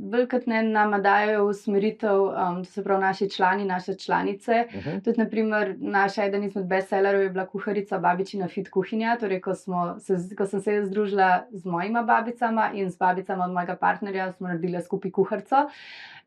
[0.10, 4.63] velikrat ne nama dajo usmeritev, um, to se pravi naši člani, naše članice.
[4.67, 5.04] Uh -huh.
[5.04, 9.17] Tudi, naprimer, naš eden izmed bestsellerov je bila kuharica Babičina Fit kuhinja.
[9.19, 13.52] Torej, ko, smo se, ko sem se združila z mojima babicama in z babicama od
[13.52, 15.56] mojega partnerja, smo naredili skupaj kuharico.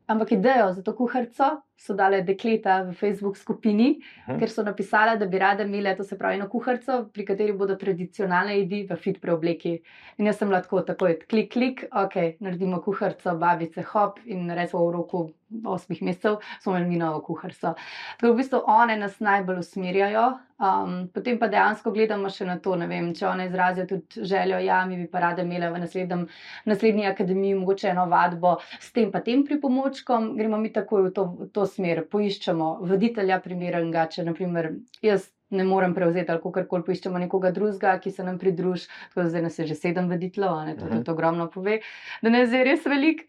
[0.07, 3.95] Ampak idejo za to kuharico so dale dekleta v Facebook skupini,
[4.29, 4.39] Mhm.
[4.39, 7.75] ker so napisale, da bi rade imele to se pravi eno kuharico, pri kateri bodo
[7.77, 9.79] tradicionalne jedi v fit preobleki.
[10.19, 14.93] In jaz sem lahko takoj klik, klik, ok, naredimo kuharico, babice, hop in recimo v
[14.93, 15.31] roku
[15.67, 17.75] osmih mesecev smo imeli novo kuharico.
[18.21, 20.27] Tako v bistvu one nas najbolj usmerjajo,
[20.61, 24.61] um, potem pa dejansko gledamo še na to, ne vem, če one izrazijo tudi željo,
[24.63, 26.29] ja, mi bi pa rade imele v naslednjem,
[26.67, 31.25] naslednji akademiji mogoče eno vadbo s tem pa tem pripomočkom, gremo mi takoj v to,
[31.41, 34.73] v to smer, poiščemo voditelja primernega, če naprimer
[35.07, 39.33] jaz ne morem prevzeti ali kakorkoli poiščemo nekoga drugega, ki se nam pridruži, tako da
[39.33, 41.01] zdaj nas je že sedem voditeljev, a ne, to Mhm.
[41.01, 41.81] tudi ogromno pove,
[42.23, 43.25] da nas je res velik.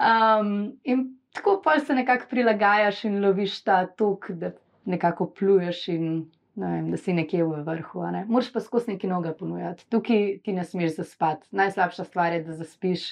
[0.00, 0.54] Um,
[0.84, 1.02] in
[1.36, 4.52] tako pa se nekako prilagajaš in loviš ta tok, da
[4.86, 6.08] nekako pluješ in
[6.56, 8.06] ne vem, da si nekje v vrhu.
[8.12, 8.24] Ne?
[8.28, 9.84] Moraš pa skozi neki noga ponujati.
[9.92, 11.44] Tukaj ti ne smeš zaspati.
[11.52, 13.10] Najslabša stvar je, da zaspiš.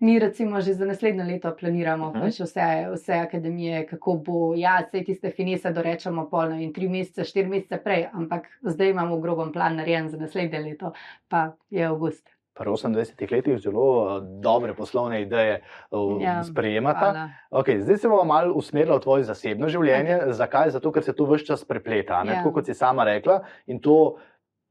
[0.00, 2.20] Mi, recimo, že za naslednje leto planiramo Mhm.
[2.20, 4.54] pač vse, vse akademije, kako bo.
[4.54, 9.18] Ja, vse tiste finese dorečemo polno in tri mesece, štiri mesece prej, ampak zdaj imamo
[9.18, 10.92] groben plan narejen za naslednje leto,
[11.26, 12.26] pa je avgust.
[12.54, 12.94] Pri 28
[13.28, 16.98] letih zelo uh, dobre poslovne ideje uh, Ja, sprejemata.
[17.00, 17.24] Hvala.
[17.52, 20.20] Okay, zdaj se bomo malo usmerili v tvoje zasebno življenje.
[20.20, 20.32] Okay.
[20.32, 20.70] Zakaj?
[20.70, 22.14] Zato, ker se to vse čas prepleta.
[22.16, 22.34] Ja.
[22.36, 24.18] Tako kot si sama rekla, in to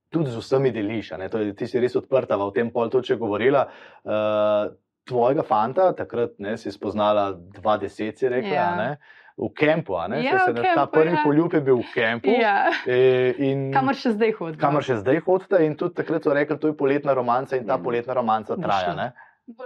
[0.10, 1.12] tudi z vsemi deliš.
[1.12, 1.28] a ne.
[1.28, 3.68] To je- Ti si res odprta v tem pol, to če govorila.
[4.06, 4.72] Uh,
[5.04, 8.70] tvojega fanta, takrat ne, si spoznala 20, si rekla, Ja.
[8.70, 8.98] a ne,
[9.36, 9.94] v kampu.
[9.94, 11.22] Ja, se v na- ta kampu, prvi ja.
[11.24, 12.30] poljub je bil v kampu.
[12.32, 12.70] Ja.
[12.88, 13.00] E,
[13.39, 14.60] in, Kamor še zdaj hodim.
[14.60, 17.74] kamor še zdaj hodite, in tudi takrat so rekli, da je poletna romanca in ta
[17.74, 17.78] Ja.
[17.80, 18.94] poletna romanca traja.
[18.96, 19.12] Ne?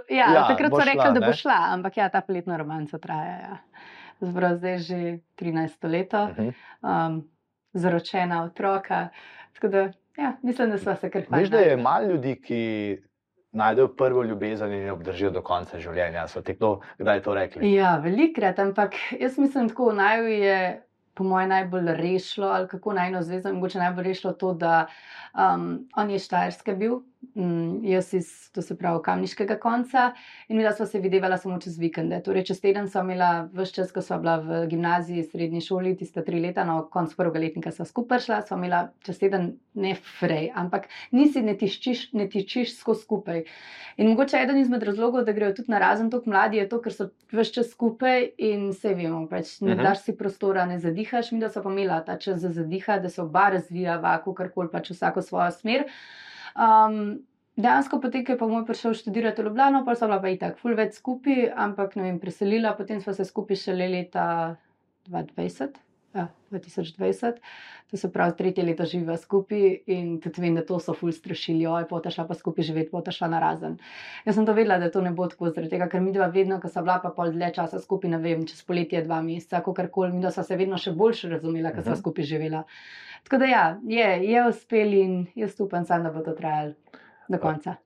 [0.08, 3.38] Ja, Ja, takrat so šla, rekli, da bo šla, ampak ja, ta poletna romanca traja.
[3.40, 3.58] Ja.
[4.20, 4.98] Zbral zdaj že
[5.36, 6.54] 13 leto, Uh -huh.
[6.82, 7.22] um,
[7.74, 9.08] zaročena otroka.
[9.54, 9.78] Tako da,
[10.16, 11.40] ja, mislim, da smo se kar fajn.
[11.40, 12.98] Veš, da je malo ljudi, ki
[13.52, 16.26] najdejo prvo ljubezen in jo obdržijo do konca življenja.
[16.28, 17.72] So ti kdo kdaj to rekli?
[17.72, 20.58] Ja, velikrat, ampak jaz mislim, da naj je
[21.18, 24.86] po mojem najbolj rešilo, ali kako naj eno zvezo, mogoče najbolj rešilo to, da
[25.34, 27.00] um, on je štajerske bil,
[27.34, 30.12] um, jaz iz, to se pravi, kamniškega konca
[30.48, 32.20] in mi da smo se videvala samo čez vikende.
[32.22, 36.24] Torej, čez teden sem imela vse čas, ko smo bila v gimnaziji, srednji šoli, tiste
[36.24, 40.50] tri leta, no, konc prvega letnika sva skupaj šla, smo imela čez teden ne frej,
[40.54, 43.44] ampak nisi ne tiščiš, ne tičiš skozi skupaj.
[43.98, 46.94] In mogoče eden izmed razlogov, da grejo tudi na razen tako mladi, je to, ker
[46.94, 49.80] so vse čas skupaj in se vemo, pač ne uh mhm.
[49.80, 49.88] -huh.
[49.90, 53.08] daš si prostora, ne zadihaš, mi da so pa imela ta čas za zadihati, da
[53.08, 55.84] se oba razvijava, kako koli pač vsako svojo smer.
[56.58, 57.18] Um,
[57.58, 60.60] Dejansko potem, ko je pa moj prišel študirati v Ljubljano, pa so bila pa itak,
[60.62, 64.26] ful več skupaj, ampak ne vem, preselila, potem smo se skupaj šele leta
[65.10, 67.32] 2020 ja, 2020,
[67.90, 71.66] to se pravi, tretje leto živiva skupaj in tudi vem, da to so ful strašili,
[71.66, 73.78] oj, pota šla pa skupaj živeti, pota šla na razen.
[74.26, 76.60] Jaz sem to vedela, da to ne bo tako, zaradi tega, ker mi dva vedno,
[76.60, 79.88] ko so bila pa pol dlje časa skupaj, ne vem, čez poletje dva meseca, kako
[79.92, 82.04] koli, mi dva sva se vedno še boljše razumela, ker sva mhm.
[82.04, 82.64] skupaj živela.
[83.24, 86.74] Tako da ja, je, je uspel in jaz upam, da bo to trajalo
[87.28, 87.76] do konca.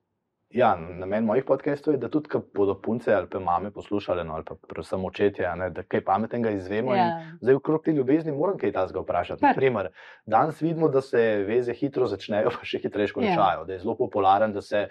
[0.53, 4.35] Ja, namen mojih podcastov je, da tudi, ko bodo punce ali pa mame poslušale, no,
[4.37, 6.93] ali pa predvsem očetje, ne, da kaj pametnega izvemo.
[6.95, 7.07] Ja.
[7.41, 9.45] Zdaj, okrog te ljubezni, moram kaj tazga vprašati.
[9.45, 9.89] Naprimer,
[10.25, 13.65] danes vidimo, da se veze hitro začnejo, pa še hitreje končajo, ja.
[13.65, 14.87] da je zelo popularen, da se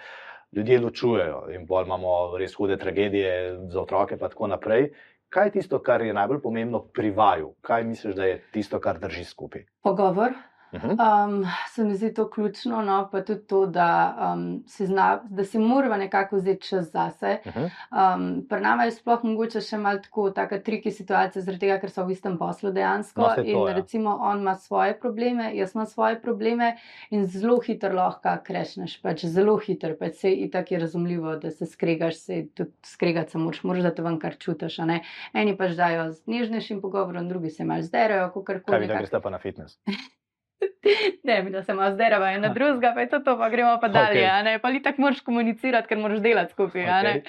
[0.53, 3.35] ljudje ločujejo in bolj imamo res hude tragedije
[3.71, 4.91] za otroke, in tako naprej.
[5.33, 7.55] Kaj je tisto, kar je najbolj pomembno pri vaju?
[7.65, 9.63] Kaj misliš, da je tisto, kar drži skupaj?
[9.83, 10.35] Pogovor.
[10.73, 15.45] Um, se mi zdi to ključno, no, pa tudi to, da, um, si, zna, da
[15.45, 17.39] si moramo nekako vzeti čas zase.
[17.45, 21.93] Um, Pri nami je sploh mogoče še malo tako, tako triki situacije, zaradi tega, ker
[21.93, 23.21] so v istem poslu dejansko.
[23.21, 23.75] No, to, in ja.
[23.77, 26.77] recimo on ima svoje probleme, jaz imam svoje probleme
[27.11, 31.51] in zelo hitro lahko krešneš, pač zelo hitro, pač se in tako je razumljivo, da
[31.51, 34.81] se skregaš, se tudi skregati se moraš, moraš da te ven kar čutiš.
[35.35, 38.79] Eni pač dajo z nežnejšim pogovorom, drugi se mal zderajo, kako kar koli.
[38.79, 39.79] Kaj vi, da greste pa na fitness?
[41.25, 43.89] Ne, mi da se malo zderava ena drugega, pa je to, to pa gremo pa
[43.89, 44.21] dalje.
[44.21, 44.59] Okay.
[44.63, 46.83] Pa li tako moraš komunicirati, ker moraš delati skupaj.
[46.83, 47.21] Okay.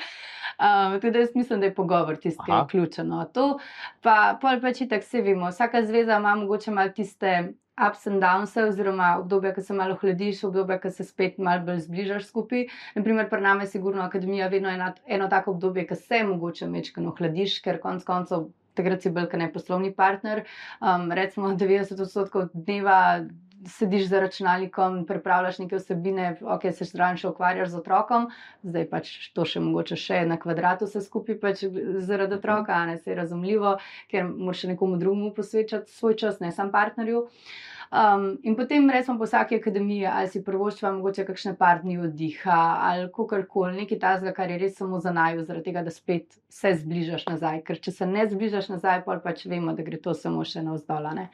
[0.59, 3.07] Um, tudi jaz mislim, da je pogovor tisti, ki je ključen.
[3.07, 3.25] No.
[3.33, 3.57] To
[4.01, 5.49] pa pol pač tako se vemo.
[5.49, 7.53] Vsaka zveza ima mogoče malo tiste
[7.87, 11.79] ups and downs, oziroma obdobje, ko se malo hladiš, obdobje, ko se spet malo bolj
[11.87, 12.67] zbližaš skupaj.
[12.95, 17.15] Naprimer, pri nami je sigurno akademija vedno eno, eno tako obdobje, ko se mogoče mečkano
[17.17, 20.43] hladiš, ker konc koncev takrat si bil kaj poslovni partner.
[20.81, 23.23] Um, recimo 90 odstotkov dneva
[23.67, 28.27] sediš za računalnikom, pripravljaš neke vsebine, ok, se zraven še ukvarjaš z otrokom,
[28.63, 31.63] zdaj pač to še mogoče še na kvadratu se skupaj pač
[32.03, 33.77] zaradi otroka, ne se je razumljivo,
[34.11, 37.27] ker moraš nekomu drugemu posvečati svoj čas, ne sam partnerju.
[37.93, 42.61] Um, in potem recimo po vsaki akademiji, ali si prvoštva mogoče kakšne par dni oddiha
[42.81, 46.71] ali kakorkoli, nekaj tazga, kar je res samo za naju, zaradi tega, da spet se
[46.73, 47.61] zbližaš nazaj.
[47.67, 50.73] Ker če se ne zbližaš nazaj, pa pač vemo, da gre to samo še na
[50.73, 51.27] vzdolane.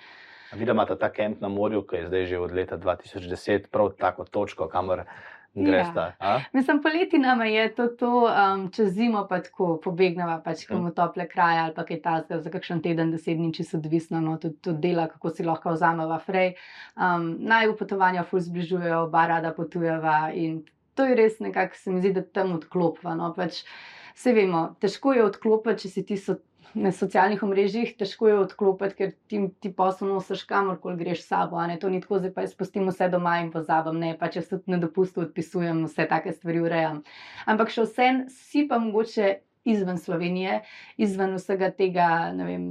[0.52, 4.28] Videla imate ta kemp na morju, ki je zdaj že od leta 2010, prav tako
[4.28, 5.06] točko, kamor
[5.54, 6.14] gresta.
[6.22, 6.42] Ja.
[6.54, 10.96] Mislim, poleti nam je to, to um, čez zimo pa tako pobegneva, pač komu hm.
[10.96, 14.38] tople kraje ali pa kaj tasga za kakšen teden, deset dni, če se odvisno, no,
[14.38, 16.56] tudi to dela, kako si lahko vzameva frej.
[16.96, 20.62] Um, naj v potovanja ful zbližujejo, oba rada potujeva in
[20.96, 23.16] to je res nekako, se mi zdi, da tam odklopva.
[23.16, 23.64] No, pač,
[24.20, 26.34] Vse vemo, težko je odklopiti, če si ti so
[26.74, 31.62] na socialnih omrežjih težko je odklopiti, ker ti, ti posel nosiš kamorkoli greš sabo.
[31.82, 34.76] To ni tako, pa jaz spustim vse doma in pozabim, ne pa če se tudi
[34.76, 37.04] na dopustu odpisujem, vse take stvari urejam.
[37.50, 40.62] Ampak še vse si pa mogoče izven Slovenije,
[40.98, 42.66] izven vsega tega, ne vem.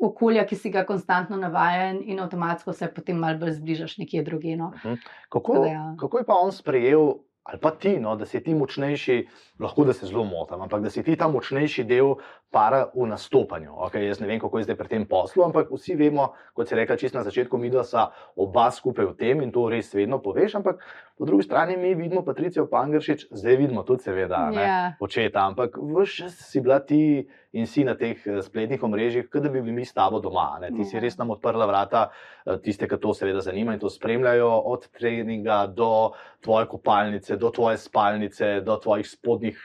[0.00, 4.54] Okolja, ki si ga konstantno navajen, in avtomatsko se potem malo bolj zbližaš nekje drugje.
[4.56, 4.70] No.
[4.78, 5.02] Mhm.
[5.28, 5.82] Kako, ja.
[6.00, 7.18] kako je pa on sprejel
[7.50, 9.16] ali pa ti, no, da si ti močnejši,
[9.58, 12.14] lahko da se zelo motim, ampak da si ti ta močnejši del
[12.50, 13.74] para v nastopanju.
[13.88, 16.78] Okay, jaz ne vem, kako je zdaj pri tem poslu, ampak vsi vemo, kot si
[16.78, 20.20] rekla, čisto na začetku, mi da sta oba skupaj v tem in to res vedno
[20.22, 20.54] poveš.
[20.62, 20.84] Ampak
[21.18, 24.70] po drugi strani mi vidimo Patricijo Pangršič, zdaj vidimo tudi, seveda, ne, yeah.
[24.70, 24.94] Ja.
[25.00, 29.50] očeta, ampak vse si bila ti in si na teh eh, spletnih omrežjih, kot da
[29.50, 30.58] bi bili mi s tabo doma.
[30.62, 30.70] Ne.
[30.76, 31.02] Ti si ja.
[31.02, 32.06] res nam odprla vrata,
[32.46, 36.12] eh, tiste, ki to seveda zanima in to spremljajo, od treninga do
[36.44, 39.60] tvoje kopalnice, do tvoje spalnice, do tvojih spodnjih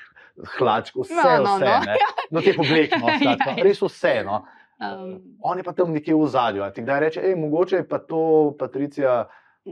[0.57, 1.79] hlačk, vse, no, no, vse.
[1.85, 2.11] No.
[2.31, 3.55] No, te poglekno, ja, ja.
[3.63, 4.21] res vse.
[4.25, 4.43] No.
[4.75, 6.65] Um, On je pa tam nekje v zadju.
[6.75, 9.25] Ti kdaj reče, ej, mogoče je pa to Patricija.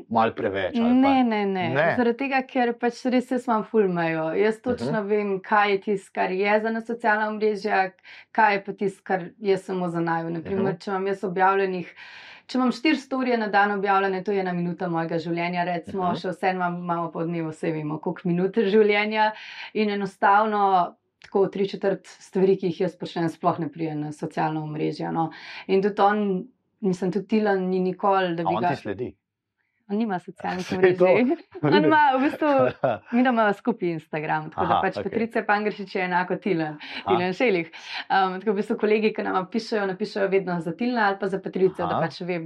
[0.09, 0.75] Mal preveč.
[0.75, 1.67] Ne, ne, ne.
[1.69, 1.93] ne.
[1.97, 4.31] Zaradi tega, ker pač res se vam fulmajo.
[4.37, 5.03] Jaz točno uh mhm.
[5.03, 5.09] -huh.
[5.09, 7.91] vem, kaj je tisto, kar je za nas socialna mreža,
[8.31, 10.29] kaj je pa tisto, kar je samo za naju.
[10.29, 10.75] Naprimer, uh mhm.
[10.75, 10.83] -huh.
[10.83, 11.95] če imam jaz objavljenih
[12.45, 16.09] če imam štiri storije na dan objavljene, to je ena minuta mojega življenja, recimo, uh
[16.09, 16.15] Mhm.
[16.15, 16.21] -huh.
[16.21, 19.31] še vse imam, imamo po dnevu, vse vemo, koliko minut življenja.
[19.73, 24.63] In enostavno, tako tri četrt stvari, ki jih jaz počnem, sploh ne prijem na socialno
[24.63, 25.11] omrežje.
[25.11, 25.31] No.
[25.67, 26.47] In tudi on,
[26.81, 28.69] mislim, tudi Tilan ni nikoli, da A bi on ga.
[28.69, 29.15] ti sledi.
[29.91, 31.35] On nima socialnih omrežij.
[31.61, 32.51] On ima v bistvu.
[33.13, 35.03] Mi imamo skupaj Instagram, tako da Aha, pač okej.
[35.03, 35.11] okay.
[35.11, 36.77] Patricija Pangršič je enako Tilan.
[37.07, 37.71] Tilan Šelih.
[38.07, 41.41] Um, tako v bistvu kolegi, ki nam pišejo, napišejo vedno za Tilna ali pa za
[41.43, 41.99] da Aha.
[42.01, 42.39] pač ve,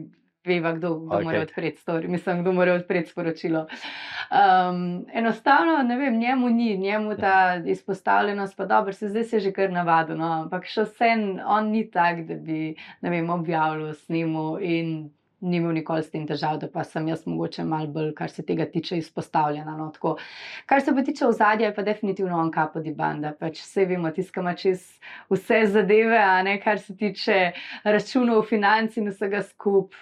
[0.48, 1.24] veva, kdo, kdo okay.
[1.24, 3.68] mora odpreti story, mislim, kdo mora odpreti sporočilo.
[4.32, 9.52] Um, enostavno, ne vem, njemu ni, njemu ta izpostavljenost, pa dobro, se zdaj se že
[9.52, 14.58] kar navadil, no, ampak še vsem on ni tak, da bi, ne vem, objavljal, snimal
[14.62, 18.32] in ni imel nikoli s tem težav, da pa sem jaz mogoče malo bolj, kar
[18.34, 19.76] se tega tiče, izpostavljena.
[19.78, 20.16] No, tako.
[20.66, 23.34] Kar se pa tiče ozadja, je pa definitivno on kapo di banda.
[23.40, 24.88] Pač vse vemo, tiskama čez
[25.30, 27.40] vse zadeve, a ne kar se tiče
[27.84, 29.94] računov, financ in vsega skup,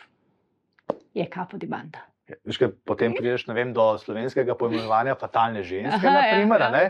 [1.13, 2.05] je kapo di banda.
[2.45, 6.67] Veš, kaj, potem prideš vem, do slovenskega pojmenovanja fatalne ženske, Aha, ja, naprimer, ja.
[6.67, 6.85] a ne?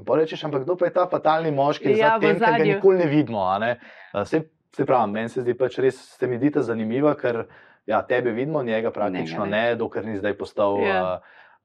[0.00, 2.64] In pa rečeš, ampak kdo pa je ta fatalni moški, Ja, ja, tem, ki ga
[2.64, 3.44] nikoli ne vidimo.
[3.60, 3.76] Ne?
[4.16, 7.44] A, Sej, se pravi, meni se zdi pač res, se mi zdita zanimiva, ker
[7.86, 9.68] ja, tebe vidimo, njega praktično Njega ne.
[9.68, 10.80] ne, dokler ni zdaj postal.
[10.82, 11.20] Ja.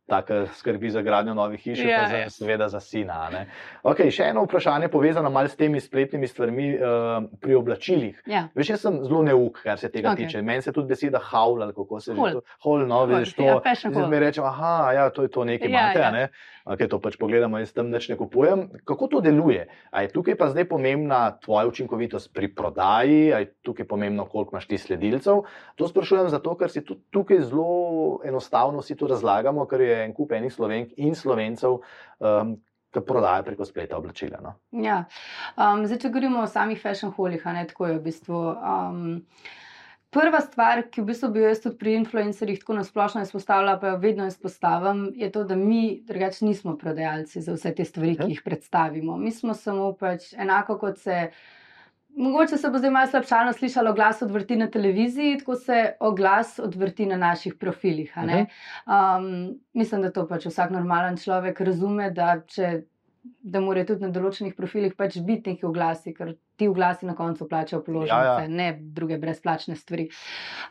[0.07, 0.15] Ja.
[0.15, 2.29] Taka skrbi za gradnjo novih hiš, Ja, pa za, ja.
[2.29, 3.29] seveda za sina.
[3.31, 3.45] ne.
[3.83, 8.21] Okay, še eno vprašanje, povezano malo s temi spletnimi stvarmi uh, pri oblačilih.
[8.25, 8.47] Ja.
[8.55, 10.25] Veš, jaz sem zelo neuk, kar se tega okay.
[10.25, 10.41] tiče.
[10.41, 12.41] Meni se tudi beseda haul, ali kako se to.
[12.63, 13.43] Haul, no, vidiš to.
[13.43, 16.29] Ja, mi rečemo, aha, ja, to je to nekaj Ja, imate, ja, ne?
[16.67, 18.65] Okay, to pač pogledamo, jaz tam nič ne kupujem.
[18.83, 19.67] Kako to deluje?
[19.87, 24.55] A je tukaj pa zdaj pomembna tvoja učinkovitost pri prodaji, a je tukaj pomembno, koliko
[24.55, 25.45] imaš ti sledilcev?
[25.79, 30.13] To sprašujem zato, ker si tudi tukaj zelo enostavno si to razlagamo, ker je en
[30.13, 31.79] kup enih slovenk in slovencev,
[32.19, 32.55] um,
[32.93, 34.39] ki prodajajo preko spleta oblačila.
[34.41, 34.53] No?
[34.71, 35.03] Ja.
[35.57, 38.43] Um, zdaj, če govorimo o samih fashion holih, ne tako je v bistvu.
[38.55, 39.23] Um,
[40.09, 43.89] Prva stvar, ki v bistvu bi jo jaz tudi pri influencerjih tako nasplošno izpostavila, pa
[43.89, 48.21] jo vedno izpostavim, je to, da mi drugače nismo prodajalci za vse te stvari, Mhm.
[48.23, 49.17] ki jih predstavimo.
[49.17, 51.31] Mi smo samo pač enako kot se.
[52.17, 57.05] Mogoče se bo zdaj malo slabšalno slišalo, glas odvrti na televiziji, tako se oglas odvrti
[57.05, 58.11] na naših profilih.
[58.17, 58.45] a ne.
[58.85, 62.81] Um, mislim, da to pač vsak normalen človek razume, da, če,
[63.23, 67.45] da mora tudi na določenih profilih pač biti neki oglasi, ker ti oglasi na koncu
[67.49, 70.09] plačajo položnice, Ja, ja, ne druge brezplačne stvari.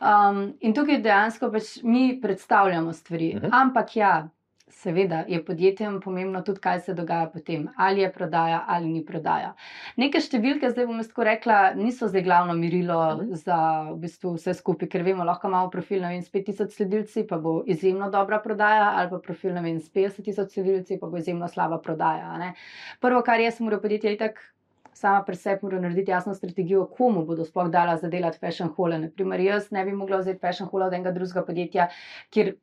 [0.01, 3.35] Um, in tukaj dejansko pač mi predstavljamo stvari.
[3.35, 3.45] Mhm.
[3.45, 3.61] Uh -huh.
[3.61, 4.27] Ampak ja.
[4.69, 9.53] Seveda je podjetjem pomembno tudi, kaj se dogaja potem, ali je prodaja ali ni prodaja.
[9.95, 13.33] Neke številke, zdaj bom jaz tako rekla, niso zdaj glavno merilo Mhm.
[13.35, 13.57] za
[13.91, 17.37] v bistvu vse skupaj, ker vemo, lahko imamo profil ne vem, s 5000 sledilci, pa
[17.37, 21.17] bo izjemno dobra prodaja, ali pa profil ne vem, s 50 tisoč sledilci, pa bo
[21.17, 22.37] izjemno slaba prodaja.
[22.37, 22.53] ne.
[22.99, 24.41] Prvo, kar jaz moram podjetje je tako.
[24.93, 28.97] Sama pri sebi moram narediti jasno strategijo, komu bodo sploh dala zadelati fashion hole.
[28.99, 31.87] Naprimer, jaz ne bi mogla vzeti fashion hole od enega drugega podjetja,
[32.31, 32.55] kjer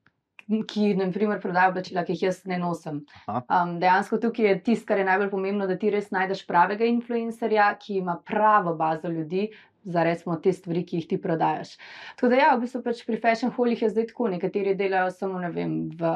[0.69, 3.03] ki naprimer, prodaja oblačila, ki jih jaz ne nosim.
[3.29, 7.71] Um, dejansko tukaj je tisto, kar je najbolj pomembno, da ti res najdeš pravega influencerja,
[7.81, 9.49] ki ima pravo bazo ljudi.
[9.85, 11.75] Za recimo te stvari, ki jih ti prodajaš.
[12.17, 14.31] Tako da, ja, v bistvu pač pri fashion holih je zdaj tako.
[14.33, 16.13] Nekateri delajo samo vem, v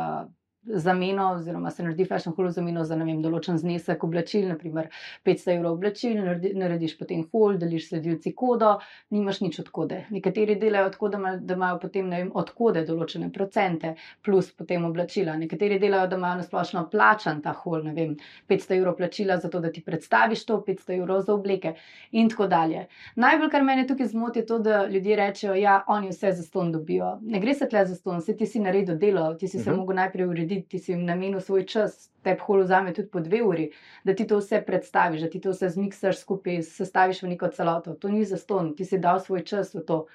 [0.75, 4.89] zameno, oziroma se naredi fashion hol v zameno za vem, določen znesek oblačil, naprimer
[5.27, 8.79] 500 evrov oblačil, naredi, narediš potem hol, deliš sledilci kodo,
[9.11, 10.05] nimaš nič od kode.
[10.11, 15.37] Nekateri delajo tako, da, da imajo potem vem, od kode določene procente, plus potem oblačila.
[15.37, 18.17] Nekateri delajo, da imajo nasplošno plačan ta hol, ne vem,
[18.49, 21.75] 500 evrov plačila za to, da ti predstaviš to, 500 evrov za obleke
[22.13, 22.87] in tako dalje.
[23.17, 26.73] Najbolj, kar mene tukaj zmoti, je to, da ljudje rečejo, ja, oni vse za ston
[26.73, 27.19] dobijo.
[27.23, 29.65] Ne gre se tle za ston, vse ti si naredil delo, ti si uh -huh.
[29.65, 29.79] se Mhm.
[29.79, 33.43] mogel najprej urediti, ti si jim namenil svoj čas, te holo vzame tudi po dve
[33.43, 33.69] uri,
[34.05, 37.95] da ti to vse predstaviš, da ti to vse zmiksaš skupaj, sestaviš v neko celoto.
[37.95, 40.07] To ni za ston, ti si dal svoj čas v to.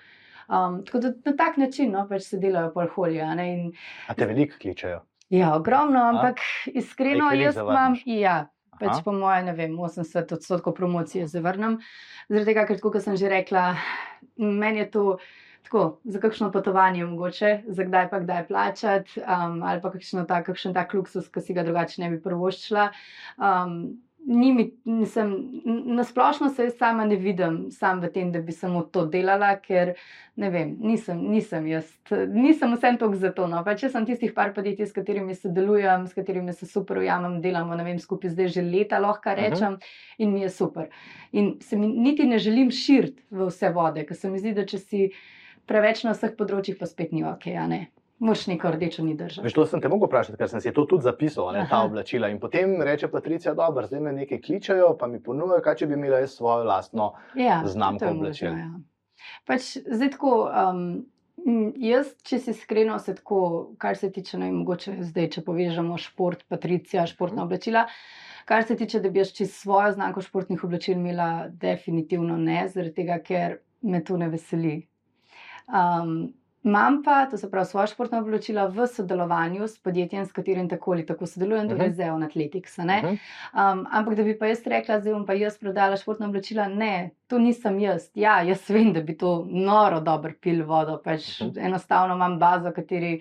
[0.50, 3.22] Um, tako da na tak način no, pač se delajo pol holje.
[3.22, 3.72] a ne, In,
[4.08, 5.00] A te veliko kličejo?
[5.30, 9.02] ja, ogromno, ampak iskreno A veliko jaz imam, ja, pač Aha.
[9.06, 11.80] po mojem, ne vem, 80 odstotkov promocije zavrnem.
[12.30, 13.76] Zaradi tega, ker, kot sem že rekla,
[14.38, 15.18] meni je to
[15.64, 20.44] tako, za kakšno potovanje mogoče, za kdaj pa kdaj plačati, um, ali pa kakšno ta,
[20.44, 22.90] kakšen tak luksus, ki si ga drugače ne bi prvoščila.
[23.38, 25.34] Um, Ni mi, nisem,
[25.98, 29.98] nasplošno se jaz sama ne vidim sam v tem, da bi samo to delala, ker
[30.40, 31.90] ne vem, nisem, nisem jaz,
[32.32, 33.50] nisem vsem tok za to.
[33.52, 33.60] No.
[33.68, 37.76] Pač jaz sem tistih par podjetij, s katerimi sodelujem, s katerimi se super ujamem, delamo,
[37.76, 39.76] ne vem, skupaj zdaj že leta, lahko rečem,
[40.18, 40.88] in mi je super.
[41.36, 44.64] In se mi niti ne želim širiti v vse vode, ker se mi zdi, da
[44.64, 45.10] če si
[45.66, 47.82] preveč na vseh področjih, pa spet ni ok, a ne.
[48.20, 49.44] Moš neko rdečo ni držati.
[49.44, 51.86] Veš, to sem te mogel vprašati, ker sem si to tudi zapisal, ne, ta Aha.
[51.86, 52.30] oblačila.
[52.30, 55.94] In potem reče Patricija, dobro, zdaj me nekaj kličejo, pa mi ponujajo, kaj če bi
[55.94, 57.14] imela jaz svojo lastno.
[57.36, 58.52] Ja, znamko oblačil.
[58.52, 58.72] možno, ja.
[59.46, 60.86] Pač zdaj tako, um,
[61.76, 63.40] Jaz, če si iskreno, se tako,
[63.78, 67.46] kar se tiče, vem, mogoče zdaj, če povežemo šport, patricija, športna Mhm.
[67.46, 67.82] oblačila.
[68.46, 72.94] Kar se tiče, da bi jaz čez svojo znamko športnih oblačil imela, definitivno ne, zaradi
[72.94, 74.88] tega, ker me to ne veseli.
[75.68, 76.34] Um,
[76.66, 80.92] Imam pa, to se pravi, svoje športne oblačila v sodelovanju s podjetjem, s katerim tako
[80.92, 81.96] ali tako sodelujem, torej Mhm.
[81.96, 82.78] z Eon Athletics.
[82.78, 82.98] ne.
[83.00, 83.08] Mhm.
[83.54, 86.94] Um, ampak da bi pa jaz rekla, zdaj bom pa jaz prodala športna oblačila, ne,
[87.28, 88.10] to nisem jaz.
[88.16, 91.60] Ja, jaz vem, da bi to noro dobro pil vodo, pač Mhm.
[91.60, 93.20] enostavno imam bazo, kateri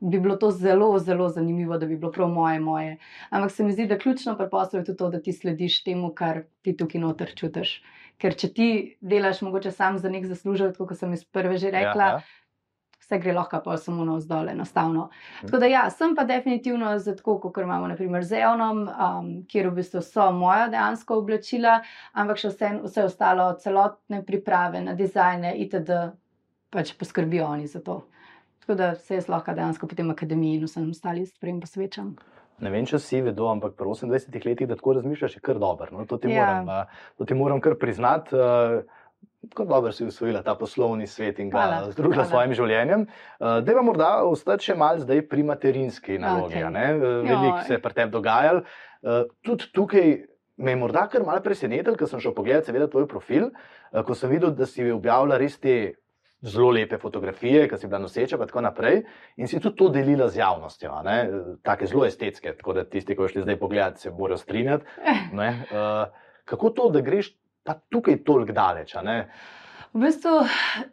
[0.00, 2.96] bi bilo to zelo, zelo zanimivo, da bi bilo prav moje, moje.
[3.30, 6.10] Ampak se mi zdi, da ključno pri poslu je tudi to, da ti slediš temu,
[6.10, 7.82] kar ti tukaj noter čutiš.
[8.18, 12.04] Ker če ti delaš mogoče sam za nek zaslužek, kot sem iz prve že rekla,
[12.04, 12.20] Ja, ja.
[13.04, 15.10] vse gre lahko pa samo navzdol, enostavno.
[15.10, 15.46] Mhm.
[15.46, 19.68] Tako da ja, sem pa definitivno za tako, kot imamo naprimer z Eonom, um, kjer
[19.68, 21.80] v bistvu so moja dejansko oblačila,
[22.12, 25.90] ampak še vse, vse ostalo, celotne priprave na dizajne itd.
[26.70, 28.04] pač poskrbijo oni za to.
[28.64, 32.16] Tako da se jaz lahko dejansko po tem akademiji in vsem ostalim stvarem posvečam.
[32.62, 35.90] Ne vem, če si vedo, ampak pri 28 letih, da tako razmišljaš, je kar dobro.
[35.90, 36.06] No?
[36.06, 36.44] To, ti Ja.
[36.44, 36.86] moram,
[37.18, 38.36] to ti moram kar priznati.
[39.54, 43.06] Kot dobro si usvojila ta poslovni svet in ga Hvala, združila s svojim življenjem.
[43.40, 46.62] Da, morda ostati še malce zdaj pri materinski nalogi.
[46.64, 46.70] Uh,
[47.28, 48.62] Veliko se je pri tem dogajalo.
[49.44, 50.24] Tudi tukaj
[50.56, 53.50] me je morda kar malo presenetilo, ker sem šel pogledat, seveda, tvoj profil,
[53.92, 55.94] ko sem videl, da si objavila res te
[56.44, 59.02] zelo lepe fotografije, ki si bila noseča, in tako naprej.
[59.36, 61.16] In si tudi to delila z javnostjo, ne?
[61.62, 64.84] take zelo estetske, tako da tisti, ki šli zdaj pogledat, se morajo strinjati.
[65.32, 65.48] ne.
[65.66, 66.04] Uh,
[66.44, 67.32] kako to, da greš
[67.62, 68.94] pa tukaj toliko daleč?
[69.02, 69.24] ne?
[69.94, 70.30] V bistvu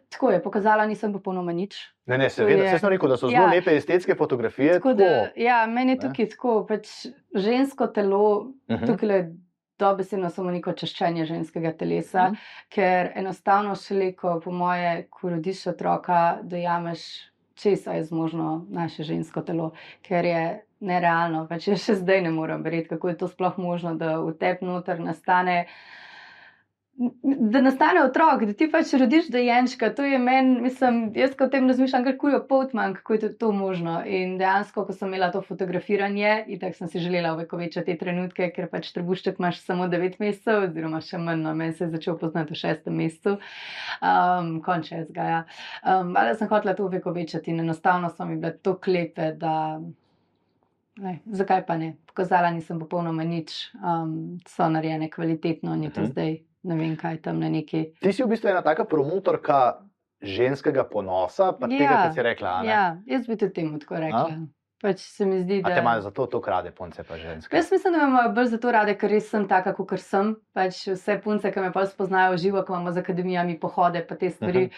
[0.08, 1.74] tako je, pokazala nisem popolnoma nič.
[2.06, 3.50] Ne, ne, seveda, vse sem rekel, da so zelo Ja.
[3.50, 4.76] lepe estetske fotografije.
[4.78, 5.40] Tako da, tako.
[5.40, 6.02] ja, meni je ne.
[6.02, 6.88] tukaj tako, pač
[7.34, 8.86] žensko telo, Mhm.
[8.86, 9.22] tukaj je
[9.78, 12.34] dobesedno samo neko češčenje ženskega telesa, Mhm.
[12.68, 17.00] ker enostavno šele, ko po moje, ko rodiš otroka, dojameš,
[17.54, 20.44] česa je zmožno naše žensko telo, ker je
[20.80, 21.46] nerealno.
[21.48, 24.66] Pač jaz še zdaj ne morem verjeti, kako je to sploh možno, da v tebi
[24.66, 25.66] noter nastane.
[27.22, 31.48] Da nastane otrok, da ti pač rodiš dojenčka, to je meni, mislim, jaz ko o
[31.48, 33.94] tem razmišljam, kako je potman, kako je to, to možno.
[34.06, 38.50] In dejansko, ko sem imela to fotografiranje, in tako sem si želela uvekovečati te trenutke,
[38.52, 42.20] ker pač trebušček imaš samo 9 mesecev, oziroma še manj, no, meni se je začel
[42.20, 43.38] poznati v šestem mesecu,
[44.04, 45.42] um, konče je zgaja.
[45.82, 49.80] Um, ali sem hotela to uvekovečati in enostavno so mi bile to klepe, da.
[51.00, 51.94] Ne, zakaj pa ne?
[52.06, 56.10] Pokazala nisem popolnoma nič, um, so narejene kvalitetno, ni to Mhm.
[56.12, 57.84] zdaj ne vem kaj tam na neki.
[58.00, 59.82] Ti si v bistvu ena taka promotorka
[60.22, 62.48] ženskega ponosa, pa tega, Ja, kar si rekla.
[62.50, 62.68] a ne?
[62.68, 64.28] Ja, jaz bi tudi temu tako rekla.
[64.82, 65.74] Pač se mi zdi, A da.
[65.74, 67.54] te imajo zato to krade, punce pa ženske.
[67.54, 70.32] Jaz mislim, da me imajo bolj zato rade, ker res sem taka, kot sem.
[70.52, 74.28] Pač vse punce, ki me pa spoznajo živo, ko imamo z akademijami pohode, pa te
[74.28, 74.70] stvari, Mhm.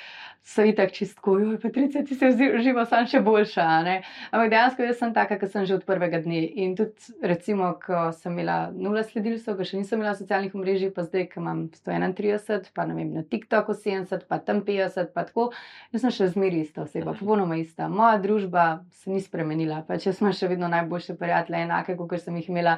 [0.44, 3.62] so itak čistko, joj, Patricija, ti se v živo sam še boljša.
[3.62, 3.96] a ne."
[4.30, 6.42] Ampak dejansko jaz sem taka, kot sem že od prvega dne.
[6.54, 6.92] In tudi,
[7.22, 11.40] recimo, ko sem imela nula sledilcev, ko še nisem imela socialnih omrežij, pa zdaj, ko
[11.40, 15.50] imam 131, pa ne vem, na TikToku 70, pa tam 50, pa tako,
[15.90, 17.18] jaz sem še zmeraj ista oseba, Mhm.
[17.18, 17.88] popolnoma ista.
[17.88, 19.82] Moja družba se ni spremenila.
[19.84, 22.76] Pač jaz imam še vedno najboljše prijatelje, enake, kot sem jih imela,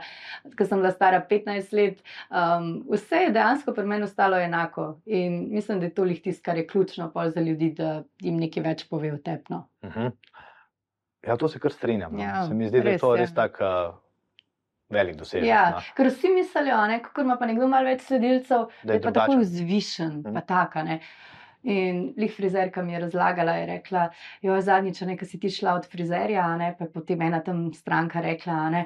[0.59, 2.03] ko sem bila stara 15 let.
[2.31, 5.01] Um, vse je dejansko pri meni ostalo enako.
[5.07, 8.63] In mislim, da je to lih tisto, kar je ključno za ljudi, da jim nekaj
[8.63, 9.69] več pove o tepno.
[9.85, 10.07] Mhm.
[11.27, 12.13] Ja, to se kar strinjam.
[12.13, 12.23] no.
[12.23, 13.95] Ja, se mi zdi, da je res to res tak uh,
[14.89, 15.49] velik dosežek.
[15.49, 15.81] Ja, no.
[15.97, 19.11] ker vsi mislijo, ne, kako ima pa nekdo malo več sledilcev, Da je je pa
[19.13, 20.35] tako vzvišen, Mhm.
[20.35, 20.83] pa taka.
[20.83, 21.01] Ne.
[21.67, 24.09] In lih frizerka mi je razlagala, je rekla,
[24.47, 27.73] jo zadnjič, ne, ko si ti šla od frizerja, ne, pa je potem ena tam
[27.75, 28.85] stranka rekla, ne.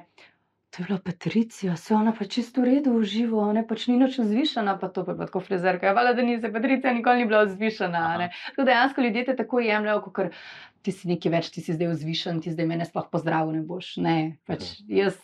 [0.70, 4.20] To je bila Patricija, se ona pa čisto v redu uživa, ne pač ni nič
[4.22, 5.88] vzvišena, pa to pa je pa tako frizerka.
[5.90, 8.28] Ja, vala, da ni se Patricija nikoli ni bila vzvišena.
[8.52, 10.38] Tako dejansko ljudje te tako jemljajo, kot
[10.82, 13.96] ti si nekaj več, ti si zdaj vzvišen, ti zdaj mene sploh pozdravil ne boš.
[13.98, 14.14] Ne,
[14.46, 15.16] pač jaz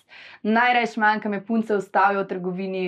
[0.42, 2.84] najraje manjka me punce ustavijo v trgovini,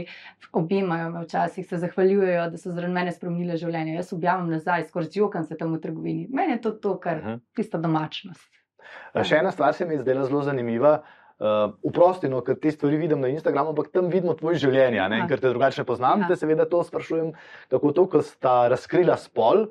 [0.53, 3.95] objemajo me včasih, se zahvaljujejo, da so zaradi mene spremenile življenje.
[3.95, 6.27] Jaz objavim nazaj, skoraj zjokam se tam v trgovini.
[6.31, 7.35] Meni je to to, kar Mhm.
[7.55, 8.49] tista domačnost.
[9.15, 11.03] Uh, Še ena stvar se mi je zdela zelo zanimiva.
[11.39, 15.07] Uh, Uprosti, no, ker te stvari vidim na Instagramu, ampak tam vidimo tvoje življenje, Ja.
[15.07, 16.27] in ker te drugače poznam, Ja.
[16.27, 17.33] te seveda to sprašujem,
[17.71, 19.69] kako to, ko sta razkrila spol.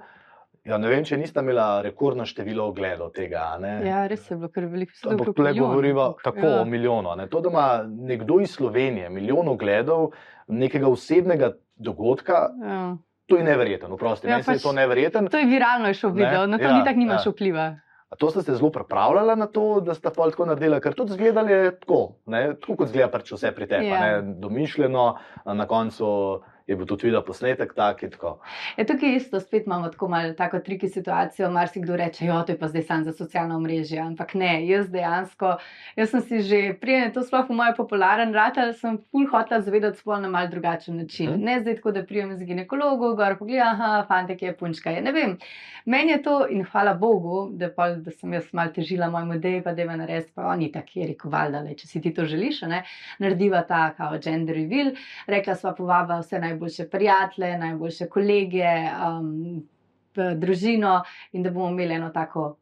[0.67, 3.57] Ja, ne vem, če nista imela rekordno število ogledov tega.
[3.57, 3.81] ne.
[3.83, 4.91] Ja, res je bilo kar veliko.
[5.01, 6.61] da Ampak okrog tu milijon, govoriva ampak, tako ja.
[6.61, 7.15] o milijonu.
[7.15, 7.27] Ne?
[7.27, 10.09] To, da ima nekdo iz Slovenije milijon ogledov
[10.49, 12.97] nekega osebnega dogodka, Ja.
[13.25, 13.89] to je neverjetno.
[13.89, 15.29] Oprosti, Ja, se je pač- to neverjetno.
[15.29, 17.31] To je viralno je šel Ne, video, na to ja, ni tako nimaš ja.
[17.31, 17.67] vpliva.
[18.09, 21.11] A to ste se zelo pripravljali na to, da ste pa tako naredili, ker tudi
[21.11, 22.55] zgledali je tako, ne?
[22.55, 24.05] tako kot zgleda pač vse pri tebi, Ja.
[24.07, 24.21] ja.
[24.23, 25.15] domišljeno,
[25.45, 28.33] na koncu je bil tudi videl posnetek, tak in tako.
[28.77, 31.51] Je tukaj isto, spet imamo tako malo tako triki situacijo.
[31.51, 33.99] Marsikdo reče, jo, to je pa zdaj sam za socialno omrežje.
[33.99, 35.55] Ampak ne, jaz dejansko,
[35.95, 39.61] jaz sem si že, prijem to sploh v moj popularen rat, ali sem ful hotela
[39.61, 41.31] zavedati spol na mal drugačen način.
[41.31, 41.43] Mhm.
[41.43, 44.91] Ne zdaj tako, da prijem z ginekologu, gor pogleda, aha, fantek je punčka.
[44.91, 45.01] Je.
[45.01, 45.37] Ne vem,
[45.85, 49.63] meni je to in hvala Bogu, da, pol, da sem jaz mal težila mojemu ideju,
[49.63, 52.63] pa da me narediti, pa oni tako je rekel, valjda, če si ti to želiš,
[52.63, 52.83] a ne,
[53.23, 54.91] narediva ta kao gender reveal.
[55.27, 58.65] Rekla sva povaba vse najboljše prijatelje, najboljše kolege,
[59.09, 59.67] um,
[60.35, 62.55] družino in da bomo imeli eno tako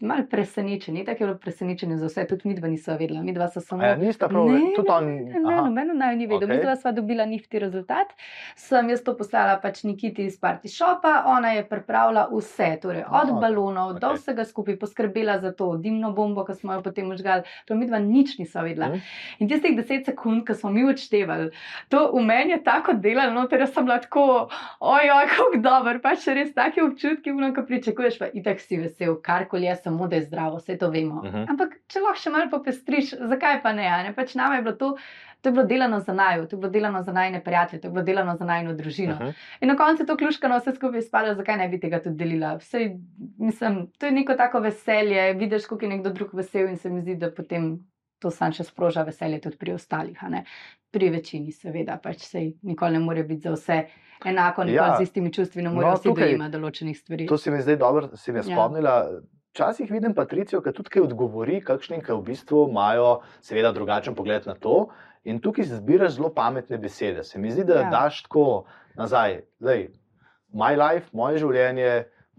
[0.00, 1.04] malo presenečenje.
[1.04, 3.22] Tako je bilo presenečenje za vse, tudi mi dva nisva vedela.
[3.22, 3.82] Mi dva so samo.
[3.82, 5.04] Ja, nista prav, Ne, tudi on.
[5.04, 5.64] Ne, ne, aha.
[5.68, 6.36] nobeno naj ni vedel.
[6.36, 6.48] Okej.
[6.48, 6.60] Okay.
[6.60, 8.14] Mi dva sva dobila nifti rezultat.
[8.56, 13.30] Sem jaz to poslala pač Nikiti iz Party Shopa, ona je pripravila vse, torej od
[13.30, 14.18] Aha, balonov do okej.
[14.18, 17.42] vsega skupaj, poskrbela za to dimno bombo, ki smo jo potem užgali.
[17.66, 18.88] To mi dva nič nisva vedela.
[18.88, 19.00] Mhm.
[19.38, 21.50] In tistih deset sekund, ko smo mi odštevali,
[21.88, 24.48] to v meni je tako delalo, no, ter sem bila tako,
[24.80, 29.66] ojoj, kako dober, pač res take občutki, ono, ko pričakuješ, pa itak si vesel, karkoli
[29.66, 31.22] je, samo da je zdravo, vse to vemo.
[31.22, 31.44] Mhm.
[31.48, 33.84] Ampak če lahko še malo popestriš, zakaj pa ne?
[34.02, 34.14] ne?
[34.14, 34.96] Pač nama je bilo to.
[35.40, 37.92] To je bilo delano za naju, to je bilo delano za najne prijatelje, to je
[37.92, 39.14] bilo delano za najno družino.
[39.14, 39.30] Mhm.
[39.60, 42.56] In na koncu je to ključkano vse skupaj izpadlo, zakaj ne bi tega tudi delila.
[42.56, 42.90] Vsej,
[43.38, 47.00] mislim, to je neko tako veselje, vidiš, kako je nekdo drug vesel in se mi
[47.00, 47.70] zdi, da potem
[48.18, 50.18] to sam še sproža veselje tudi pri ostalih.
[50.28, 50.44] ne.
[50.90, 53.78] Pri večini, seveda, pač sej nikoli ne more biti za vse
[54.22, 54.86] enako, nikoli Ja.
[54.88, 54.96] ja.
[54.96, 57.26] z istimi čustvi ne No, morejo vsi tukaj- dojemati določenih stvari.
[57.26, 59.06] To si mi zdaj dobro, si me Ja.
[59.50, 64.46] Včasih vidim Patricijo, ki tudi kaj odgovori, kakšni, ki v bistvu imajo seveda drugačen pogled
[64.46, 64.88] na to.
[65.24, 67.24] In tukaj zbiraš zelo pametne besede.
[67.24, 67.90] Se mi zdi, da ja.
[67.90, 68.64] Daš tako
[68.96, 69.74] nazaj, da
[70.54, 71.90] my life, moje življenje,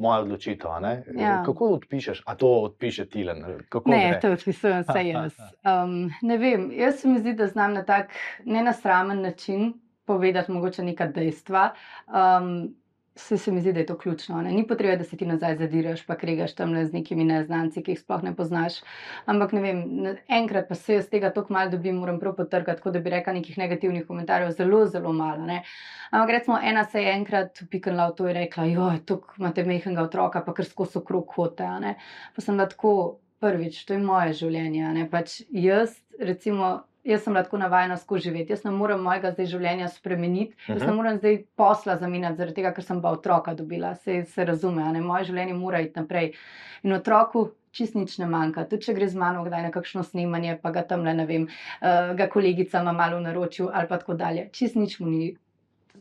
[0.02, 0.88] moja odločitev.
[1.20, 1.44] Ja.
[1.46, 2.24] Kako odpišeš?
[2.26, 3.44] A to odpiše Tilen?
[3.70, 4.20] Kako Ne, gre?
[4.24, 5.38] to odpisujem vse jaz.
[5.68, 9.74] Um, ne vem, jaz se mi zdi, da znam na tak nenasramen način
[10.06, 11.74] povedati mogoče neka dejstva.
[12.08, 12.76] Um,
[13.22, 14.42] Se, se mi zdi, da je to ključno.
[14.42, 14.52] Ne?
[14.52, 18.00] Ni potrebe, da se ti nazaj zadiraš, pa kregaš tam z nekimi neznanci, ki jih
[18.00, 18.80] sploh ne poznaš.
[19.30, 19.84] Ampak ne vem,
[20.28, 23.34] enkrat pa se jaz tega tako malo dobim, moram prav potrkati, tako da bi rekla
[23.38, 25.46] nekih negativnih komentarjev, zelo, zelo malo.
[25.46, 25.62] Ne?
[26.12, 30.08] Ampak recimo ena se je enkrat upiknila v to in rekla, joj, tukaj imate mehkega
[30.10, 31.64] otroka, pa kar skozi okrog hote.
[31.64, 31.96] a ne."
[32.36, 32.96] Pa sem bila tako,
[33.40, 34.94] prvič, to je moje življenje.
[34.98, 35.10] Ne?
[35.10, 38.54] Pač jaz, recimo, jaz sem bila tako navajena skozi živeti.
[38.54, 40.74] Jaz ne morem mojega zdaj življenja spremeniti, uh -huh.
[40.74, 40.96] jaz ne Mhm.
[40.96, 43.96] morem zdaj posla zamenjati, zaradi tega, ker sem pa otroka dobila.
[43.96, 45.02] Se, se razume, ne?
[45.02, 46.34] moje življenje mora iti naprej.
[46.84, 47.52] In otroku.
[47.72, 48.66] Čist nič ne manjka.
[48.68, 51.44] Tudi če gre z mano kdaj na kakšno snemanje, pa ga tam le ne vem,
[51.82, 54.50] uh, ga kolegica ima malo v naročju ali pa tako dalje.
[54.52, 55.38] Čist nič mu ni.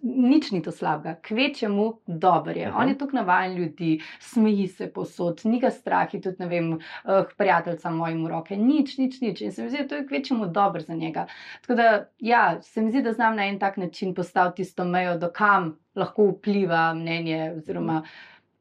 [0.03, 2.67] Nič ni to slabega, kvečemu dobro je.
[2.67, 2.79] Aha.
[2.81, 7.29] On je tukaj navaden ljudi, smeji se posod, ni ga strah, tudi ne vem, uh,
[7.37, 9.41] prijateljca mojim v roke, nič, nič, nič.
[9.41, 11.27] In se mi zdi, da to je kvečemu dobro za njega.
[11.61, 15.19] Tako da, ja, se mi zdi, da znam na en tak način postaviti tisto mejo,
[15.19, 18.03] do kam lahko vpliva mnenje, oziroma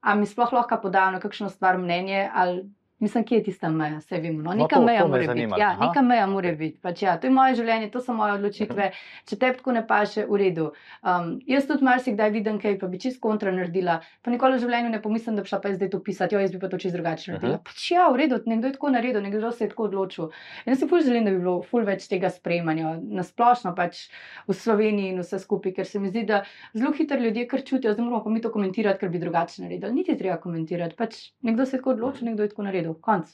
[0.01, 2.63] ali mi sploh lahko podajo na kakšno stvar mnenje, ali
[2.99, 4.41] mislim, kje je tista meja, vse vemo.
[4.41, 5.47] No, No, neka to- meja to me zanima.
[5.47, 5.61] biti.
[5.61, 5.85] Ja, Aha.
[5.85, 6.77] neka meja mora biti.
[6.79, 8.91] Pač, ja, to je moje življenje, to so moje odločitve.
[9.25, 10.71] Če te tako ne paše, v redu.
[11.01, 13.95] Um, jaz tudi marsikdaj vidim kaj, pa bi čist kontra naredila.
[14.21, 16.51] Pa nikoli v življenju ne pomislim, da bi šla pa zdaj to pisati, jo jaz
[16.51, 17.55] bi pa to čist drugače naredila.
[17.55, 17.63] Mhm.
[17.63, 20.29] Pač ja, v redu, nekdo je tako naredil, nekdo se je tako odločil.
[20.65, 24.09] In jaz si ful želim, da bi bilo ful več tega sprejemanja, nasplošno pač
[24.45, 26.43] v Sloveniji in vse skupaj, ker se mi zdi, da
[26.73, 29.93] zelo hitro ljudje kar čutijo, da moramo pa mi to komentirati, ker bi drugače naredili.
[29.93, 32.88] Niti treba komentirati, pač nekdo se je tako odločil, nekdo je tako naredil.
[32.95, 33.29] Konc.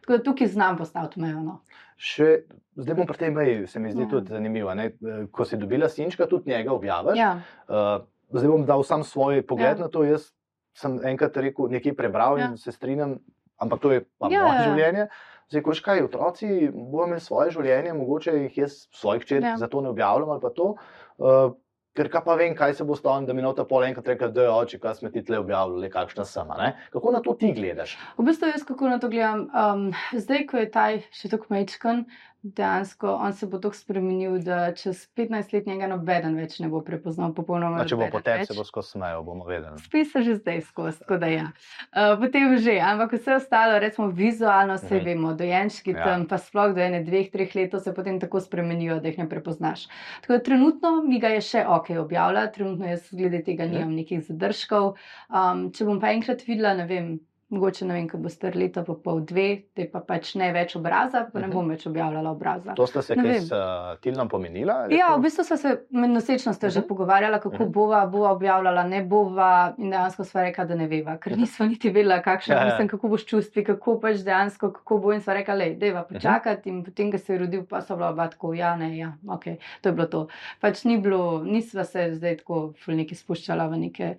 [0.00, 1.40] Tako da tukaj znam postaviti mejo.
[1.40, 1.60] No.
[1.96, 2.42] Še,
[2.76, 4.08] zdaj bom pri tej meji, se mi zdi Ja.
[4.08, 4.74] tudi zanimivo.
[4.74, 4.92] Ne?
[5.30, 7.16] Ko si dobila sinčka, tudi njega objaviš.
[7.16, 9.84] Ja, Uh, zdaj bom dal sam svoj pogled Ja.
[9.84, 10.04] na to.
[10.04, 10.32] Jaz
[10.74, 12.46] sem enkrat rekel, nekaj prebral Ja.
[12.46, 13.18] in se strinjam,
[13.56, 14.62] ampak to je pa Ja, moje ja.
[14.64, 15.08] življenje.
[15.48, 19.56] Zdaj, ko škaj, otroci bodo imeli svoje življenje, mogoče jih jaz svojih črk Ja.
[19.56, 20.74] zato ne objavljam ali pa to.
[21.18, 21.54] Uh,
[21.96, 24.42] Ker pa vem, kaj se bo stalo, da mi na to pol enkrat reče, da
[24.44, 26.72] je oči, kaj smo ti tle objavljali, kakšna sama.
[26.92, 27.96] Kako na to ti gledaš?
[28.18, 29.48] v bistvu jaz kako na to gledam.
[29.48, 32.04] Um, zdaj, ko je taj še tako mečkan,
[32.48, 36.80] dejansko on se bo tako spremenil, da čez 15 let njega nobeden več ne bo
[36.80, 37.84] prepoznal popolnoma.
[37.84, 38.46] Če bo potem več.
[38.46, 39.78] se bo skozi smejal, bomo vedeli.
[39.78, 41.46] Spis se že zdaj skozi, tako da ja.
[41.88, 45.04] Uh, potem že, ampak vse ostalo, recimo vizualno, vse Mhm.
[45.04, 46.04] vemo, dojenčki Ja.
[46.04, 49.28] tam, pa sploh do ene, dveh, treh let se potem tako spremenijo, da jih ne
[49.28, 49.88] prepoznaš.
[50.20, 53.72] Tako da trenutno mi ga je še ok objavljati, trenutno jaz glede tega Mhm.
[53.72, 54.94] nimam nekih zadržkov.
[55.28, 57.18] Um, če bom pa enkrat videla, ne vem.
[57.48, 60.74] Mogoče ne vem, ko bo star leto, pa pol dve, te pa pač ne več
[60.74, 61.54] obraza, pa ne Mhm.
[61.54, 62.74] bom več objavljala obraza.
[62.74, 63.40] To sta se Ne kaj vem.
[63.40, 63.58] s uh,
[64.00, 64.88] Tilnom pomenila?
[64.90, 66.88] Ja, v bistvu smo se med nosečnostjo že Mhm.
[66.88, 67.72] pogovarjala, kako Mhm.
[67.72, 71.90] bova, bova objavljala, ne bova, in dejansko sva rekla, da ne veva, ker nismo niti
[71.90, 72.64] vedela, kakšno Ja, ja.
[72.66, 76.68] mislim, kako boš čustvi, kako pač dejansko, kako bo in sva rekla, le, deva počakati
[76.68, 79.44] in potem, ko se je rodil, pa so bila oba tako, ja, ne, ja, ok,
[79.80, 80.26] to je bilo to.
[80.60, 84.16] Pač ni bilo, nisva se zdaj tako neki spuščala v neke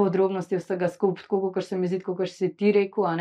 [0.00, 3.16] podrobnosti vsega skupaj, tako kot se mi zdi, kot si ti rekel.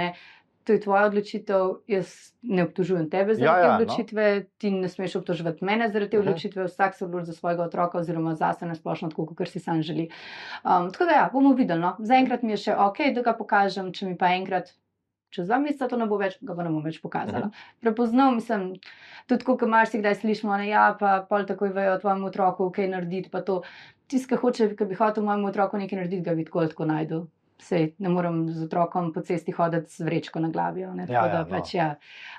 [0.63, 2.09] To je tvoja odločitev, jaz
[2.43, 3.77] ne obtožujem tebe za Ja, te ja, no.
[3.77, 4.25] odločitve,
[4.57, 6.27] ti ne smeš obtoževati mene zaradi te Mhm.
[6.27, 9.81] odločitve, vsak se odloči za svojega otroka oziroma zase na splošno, tako kot si sam
[9.81, 10.09] želi.
[10.61, 11.81] Um, tako da ja, bomo videli.
[11.81, 11.95] No.
[12.01, 14.69] Zaenkrat mi je še ok, da ga pokažem, če mi pa enkrat.
[15.29, 17.49] Čez dva meseca to ne bo več, ga pa ne bom več pokazala.
[17.49, 17.65] Mhm.
[17.85, 18.71] Prepoznal sem,
[19.29, 22.89] tudi ko imaš, kdaj slišimo, da ja, pa pol takoj vejo o tvojem otroku, kaj
[22.95, 23.29] narediti.
[23.33, 23.61] Pa to,
[24.09, 26.89] tisti, ki hoče, ki bi hotel mojemu otroku nekaj narediti, ga bi tako ali tako
[26.89, 27.19] najdu.
[27.59, 30.85] Sej, ne morem z otrokom po cesti hoditi z vrečko na glavi.
[30.85, 31.49] Ja, tako ja, da no.
[31.51, 31.89] pač, ja.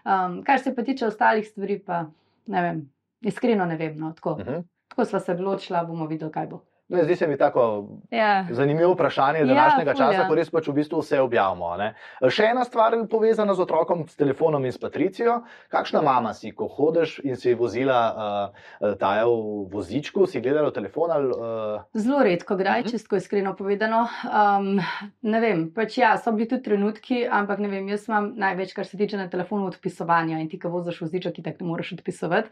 [0.08, 2.06] um, kar se pa tiče ostalih stvari, pa
[2.50, 2.80] ne vem,
[3.28, 3.98] iskreno ne vem.
[4.00, 4.38] No, tako.
[4.40, 4.66] Mhm.
[4.90, 6.64] tako sva se odločila, bomo videli, kaj bo.
[6.90, 8.46] Ne, zdi se mi tako Ja.
[8.50, 10.28] zanimivo vprašanje Ja, današnjega ful, časa, ja.
[10.28, 11.76] ko res pač v bistvu vse objavimo.
[11.76, 11.92] ne.
[12.20, 15.36] Še ena stvar povezana z otrokom, s telefonom in s Patricijo.
[15.68, 18.00] Kakšna mama si, ko hodiš in si vozila
[18.80, 19.38] uh, taja v
[19.68, 21.28] vozičku, si gledala telefon ali.
[21.28, 22.88] Uh, Zelo redko, kdaj, Mhm.
[22.88, 24.00] čisto iskreno povedano.
[24.24, 24.80] Um,
[25.22, 28.84] ne vem, pač ja, so bili tudi trenutki, ampak ne vem, jaz imam največ, kar
[28.84, 32.48] se tiče na telefonu, odpisovanja in ti, ko voziš voziček, ki tako ne moreš odpisovati.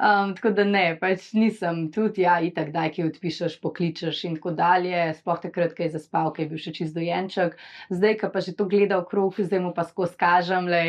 [0.00, 4.50] Um, tako da ne, pač nisem tudi, ja, itak, daj, ki odpišeš, pokličeš in tako
[4.56, 5.14] dalje.
[5.20, 7.56] Sploh takrat, ko je zaspal, ko je bil še čist dojenček.
[7.92, 10.82] Zdaj, ko pa že to gleda okrog, zdaj mu pa skozi kažem, le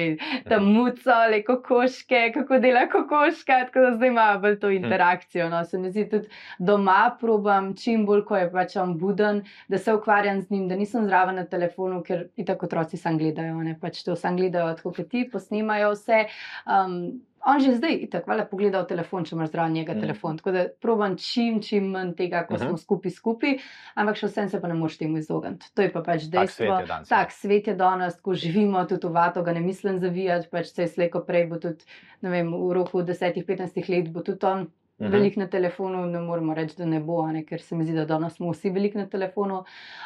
[0.48, 5.50] tam muco, le kokoške, kako dela kokoška, tako da zdaj ima bolj to interakcijo.
[5.52, 5.64] No.
[5.66, 9.94] Se mi zdi tudi doma probam čim bolj, ko je pač on buden, da se
[9.94, 14.04] ukvarjam z njim, da nisem zraven na telefonu, ker itak otroci sam gledajo, ne pač
[14.08, 16.26] to sam gledajo, tako kot ti, posnemajo vse.
[16.66, 20.02] Um, On že zdaj, itak, vale, pogleda v telefon, če imaš zraven njega Mhm.
[20.02, 20.38] telefon.
[20.38, 22.66] Tako da probujem čim, čim manj tega, ko Mhm.
[22.66, 23.58] smo skupaj skupaj,
[23.96, 25.72] ampak še vsem se pa ne moreš temu izogniti.
[25.74, 26.66] To je pa pač Tak dejstvo.
[26.66, 27.18] svet je danes, ja.
[27.18, 30.82] Tak svet je danes, ko živimo, tudi v vato ga ne mislim zavijati, pač se
[30.82, 31.84] je slejko prej, bo tudi,
[32.22, 33.46] ne vem, v roku 10-15
[33.90, 34.68] let bo tudi on
[35.00, 35.10] Mhm.
[35.10, 38.06] velik na telefonu, ne moremo reči, da ne bo, ne, ker se mi zdi, da
[38.06, 39.64] danes smo vsi velik na telefonu.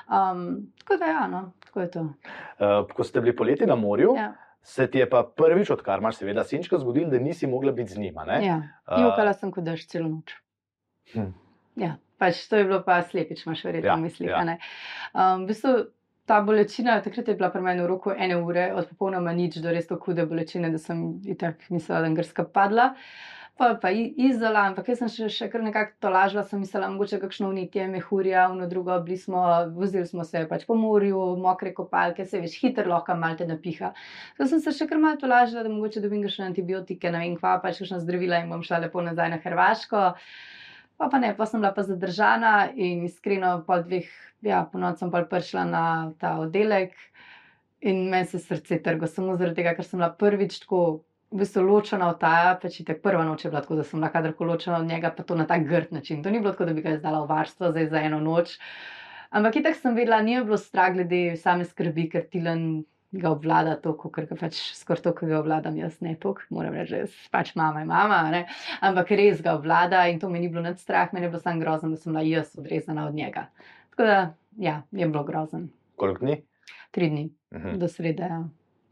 [0.07, 0.41] Um,
[0.77, 1.99] tako da, ja, no, tako je to.
[2.59, 4.33] Uh, ko ste bili poleti na morju, Ja,
[4.63, 7.99] se ti je pa prvič, odkar imaš seveda sinčka, zgodilo, da nisi mogla biti z
[7.99, 8.23] njima.
[8.25, 8.39] ne?
[8.45, 8.61] ja.
[8.87, 10.33] Uh, jokala sem kot daš celo noč.
[11.13, 11.33] Hm.
[11.75, 14.29] Ja, pač to je bilo pa slepič, imaš verjetno Ja, v mislih.
[14.29, 14.57] ja.
[15.13, 15.73] Um, v bistvu,
[16.25, 19.71] ta bolečina, takrat je bila pri meni v roku ene ure, od popolnoma nič do
[19.75, 22.93] res tako hude bolečine, da sem itak mislila, da je grska padla.
[23.53, 27.19] Pa, pa izola, ampak jaz sem še, še kar nekako to lažila, sem mislila, mogoče
[27.21, 29.43] kakšno unitje, mehurja, uno drugo, bili smo,
[29.75, 33.91] vozili smo se pač po morju, mokre kopalke, se veš, hitro lahko malo te napiha.
[34.39, 37.37] Zato sem se še kar malo to lažila, da mogoče dobim še antibiotike, ne vem
[37.37, 40.03] kva, pač kakšna zdravila in bom šla lepo nazaj na Hrvaško.
[40.97, 44.09] Pa, pa ne, pa sem bila pa zadržana in iskreno pol dveh,
[44.49, 45.87] ja, po noč sem pa prišla na
[46.17, 46.97] ta oddelek
[47.85, 51.03] in meni se srce trgo, samo zaradi tega, ker sem bila prvič tako.
[51.33, 52.21] V bistvu ločena od
[52.61, 55.23] je tako prva noč je bila tako, da sem bila kadarkoli ločena od njega, pa
[55.23, 56.23] to na tak grd način.
[56.23, 58.59] To ni bilo tako, da bi ga izdala v varstvo zdaj za eno noč.
[59.33, 63.95] Ampak itak sem vedela, ni bilo strah glede same skrbi, ker Tilan ga obvlada to,
[64.13, 67.55] ker ga pač skoraj to, ki ga obvladam jaz, ne to, moram reči, jaz pač
[67.55, 68.45] mama je mama, ne?
[68.81, 71.61] ampak res ga obvlada in to mi ni bilo nad strah, meni je bilo samo
[71.61, 73.47] grozno, da sem bila jaz odrezana od njega.
[73.93, 74.17] Tako da,
[74.57, 75.67] ja, je bilo grozno.
[75.95, 76.41] Koliko dni?
[76.91, 77.79] Tri dni Mhm.
[77.79, 78.23] do srede.
[78.23, 78.43] Ja.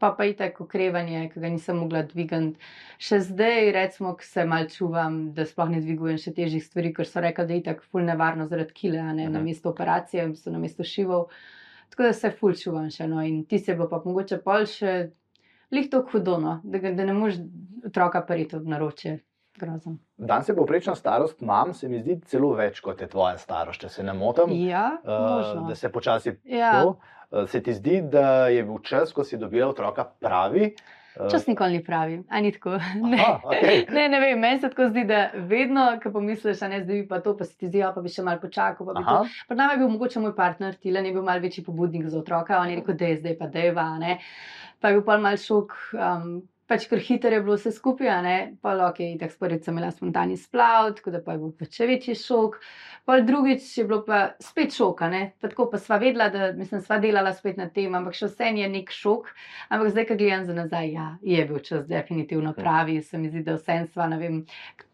[0.02, 2.56] Pa pa itek okrevanje, ki ga nisem mogla dvigati.
[2.98, 7.20] Še zdaj, recimo, se mal čuvam, da sploh ne dvigujem še težjih stvari, ker so
[7.20, 9.32] rekli, da je itek ful nevarno zaradi kile, ne Mhm.
[9.32, 11.28] na mesto operacije, so na mesto šivov.
[11.88, 15.10] Tako da se ful čuvam še eno in ti se bo pa mogoče pol še
[15.70, 17.38] lih to hudo, no, da, da ne moreš
[17.84, 19.20] otroka pariti v naročje.
[19.54, 19.98] Grozno.
[20.18, 23.88] Dan se povprečna starost mam, se mi zdi celo več kot je tvoja starost, če
[23.90, 24.48] se ne motim.
[24.64, 25.66] Ja, Uh, možno.
[25.68, 26.80] da se počasi Ja.
[26.80, 26.96] to.
[27.32, 30.74] Uh, se ti zdi, da je bil čas, ko si dobila otroka pravi?
[31.16, 32.70] Uh, Čas nikoli ni pravi, a ni tako.
[33.10, 33.16] Ne.
[33.20, 33.86] Aha, okej.
[33.96, 37.08] ne, ne vem, meni se tako zdi, da vedno, ko pomisliš, a ne zdaj bi
[37.08, 39.26] pa to, pa si ti zdi, "Ja, pa bi še malo počakal.
[39.48, 42.60] Pred nami je bil mogoče moj partner, Tilen je bil mal večji pobudnik za otroka,
[42.60, 44.18] on je rekel, da je zdaj pa deva, ne.
[44.80, 45.72] Pa je bil pa mal šok.
[45.96, 46.42] Um,
[46.72, 50.38] pač kar hitro je bilo vse skupaj, a ne, pa ok, tako sporica imela spontani
[50.40, 52.56] splav, tako da pa je bil pač še večji šok.
[53.08, 56.52] Pol drugič je bilo pa spet šok, a ne, pa tako pa sva vedela, da
[56.56, 59.28] mislim, sva delala spet na tem, ampak še vse je nek šok.
[59.74, 63.44] Ampak zdaj, ko gledam za nazaj, ja, je bil čas definitivno pravi, se mi zdi,
[63.44, 64.38] da vse sva, ne vem,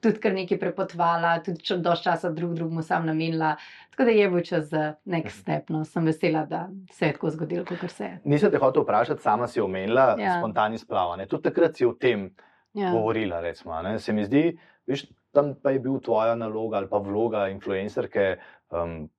[0.03, 3.55] tudi kar nekaj prepotvala, tudi če dož časa drug drugmu sam namenila.
[3.99, 7.31] Tako da je bil čas za nek step, no, sem vesela, da se je tako
[7.31, 8.21] zgodilo, kot se je.
[8.25, 10.37] Nisem te hotel vprašati, sama si omenila Ja.
[10.39, 11.13] spontani splav.
[11.13, 11.27] a ne.
[11.27, 12.31] Tudi takrat si o tem
[12.75, 12.93] Ja.
[12.93, 13.41] govorila.
[13.41, 13.99] Recimo, ne.
[13.99, 14.55] Se mi zdi,
[14.87, 18.37] viš, tam pa je bil tvoja naloga ali pa vloga influencerke.
[18.71, 19.11] Um,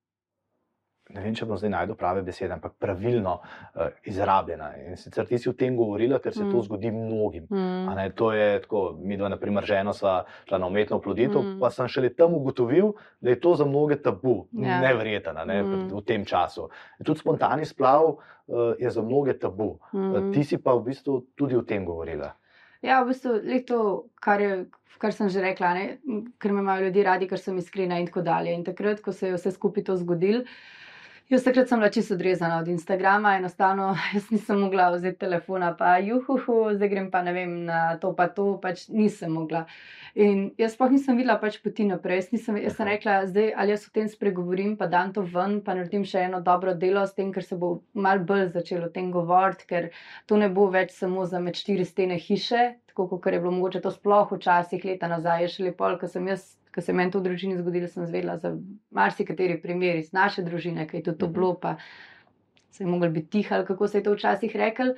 [1.10, 4.70] ne vem, če bom zdaj najdel prave besede, ampak pravilno uh, izrabljena.
[4.84, 6.54] In sicer ti si o tem govorila, ker se mm.
[6.54, 7.48] to zgodi mnogim.
[7.50, 7.94] Mm.
[7.98, 11.58] Ne, to je tako, mi dva, naprimer, žena sva šla na umetno oploditev, mm.
[11.60, 14.80] Pa sem šele tam ugotovil, da je to za mnoge tabu, Ja.
[14.82, 15.88] nevreten ne, mm.
[15.94, 16.70] V tem času.
[17.00, 18.20] In tudi spontani splav uh,
[18.80, 19.80] je za mnoge tabu.
[19.94, 20.12] Mm.
[20.14, 20.34] Mm.
[20.34, 22.36] Ti si pa v bistvu tudi o tem govorila.
[22.86, 23.80] Ja, v bistvu je to,
[24.24, 24.66] kar, je,
[25.02, 25.86] kar sem že rekla, ne?
[26.40, 28.54] ker me imajo ljudje radi, ker sem iskrena in tako dalje.
[28.54, 30.46] In takrat, ko se je vse skupaj to zgodilo,
[31.30, 35.98] jaz takrat sem bila čisto odrezana od Instagrama, enostavno jaz nisem mogla vzeti telefona, pa
[35.98, 39.66] juhu, zdaj grem pa ne vem na to, pa to, pač nisem mogla.
[40.16, 42.24] In jaz sploh nisem videla pač poti naprej.
[42.24, 45.60] Jaz, nisem, jaz sem rekla, zdaj ali jaz o tem spregovorim, pa dam to ven,
[45.62, 48.94] pa naredim še eno dobro delo s tem, ker se bo mal bolj začelo o
[48.94, 49.92] tem govoriti, ker
[50.26, 53.86] to ne bo več samo za med štiri stene hiše, tako kot je bilo mogoče
[53.86, 56.56] to sploh včasih leta nazaj, je šele pol, ko sem jaz.
[56.70, 58.52] Ko se je meni to v družini zgodilo, sem zvedela za
[58.92, 61.34] marsikateri primer iz naše družine, ki je tudi to Mhm.
[61.34, 61.76] bilo, pa
[62.70, 64.94] se je mogel biti tiho, kako se je to včasih rekel.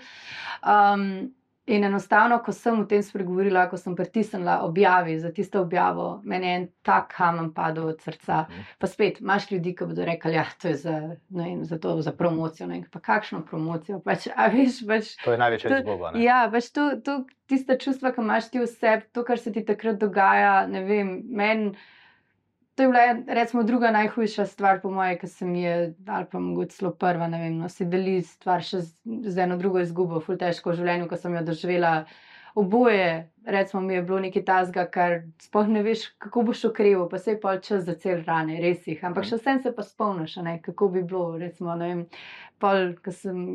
[0.62, 1.32] Um,
[1.72, 6.48] in enostavno, ko sem o tem spregovorila, ko sem pritisnila objavi za tisto objavo, meni
[6.48, 8.46] je en tak kamen padel od srca.
[8.50, 8.68] Mhm.
[8.80, 10.98] Pa spet imaš ljudi, ki bodo rekli, da ja, to je za,
[11.30, 12.68] vem, za, to, za promocijo.
[12.68, 14.00] Ne pa kakšno promocijo?
[14.00, 16.12] Pač, veš, pač, To je največja izguba.
[16.20, 19.66] Ja, pač to, to, tiste čustva, ki imaš ti v sebi, to, kar se ti
[19.66, 21.74] takrat dogaja, ne vem, meni.
[22.76, 26.40] To je bila, recimo, druga najhujša stvar, po mojem, ki se mi je, ali pa
[26.40, 28.94] mogoče celo prva, ne vem, no, si deli stvar še z,
[29.28, 31.92] z eno drugo izgubo, ful težko v življenju, ko sem jo doživela.
[32.56, 37.20] Oboje, recimo, mi je bilo nekaj tasga, kar sploh ne veš, kako boš okreval, pa
[37.20, 39.04] se je pol čas za cel rane, res jih.
[39.08, 42.04] Ampak še vsem se pa spomniš, ne, kako bi bilo, recimo, ne vem,
[42.60, 43.46] pol, ko sem.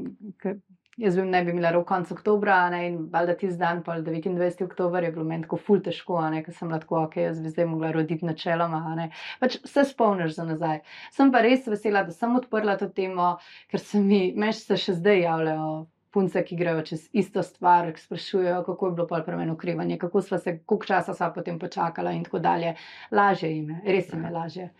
[0.96, 4.62] Jaz bi ne bi imela rok konec oktobra, ne, in valjda tisti dan, pol 29.
[4.64, 7.42] oktober je bilo meni tako ful težko, a ne, ker sem bila tako, ok, jaz
[7.44, 9.10] bi zdaj mogla roditi načeloma, ne.
[9.42, 10.80] Pač vse spomniš za nazaj.
[11.12, 13.34] Sem pa res vesela, da sem odprla to temo,
[13.68, 15.68] ker se mi, meš se še zdaj javljajo
[16.16, 20.24] punce, ki grejo čez isto stvar, sprašujejo, kako je bilo pol pri meni ukrivanje, kako
[20.24, 22.72] sva se, koliko časa sva potem počakala in tako dalje.
[23.12, 24.70] Lažje jim je, res jim je lažje.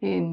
[0.00, 0.32] In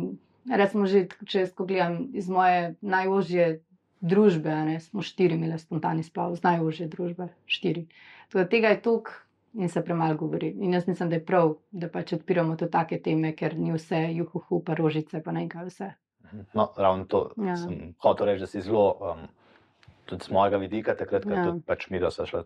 [0.50, 3.60] recimo že, če jaz ko gledam iz moje najožje
[4.02, 7.88] družbe, ne, smo štiri imeli spontani splav, z najožje družbe, štiri.
[8.28, 9.12] Tako da tega je toliko
[9.58, 10.52] in se premalo govori.
[10.62, 14.04] In jaz mislim, da je prav, da pač odpiramo tudi take teme, ker ni vse
[14.14, 15.90] juhuhu, pa rožice, pa ne kaj vse.
[16.54, 17.56] No, ravno to ja.
[17.58, 19.28] Sem hotel reči, da si zelo, um,
[20.06, 21.56] tudi z mojega vidika, takrat, ko ja.
[21.66, 22.44] Pač mi, da so šle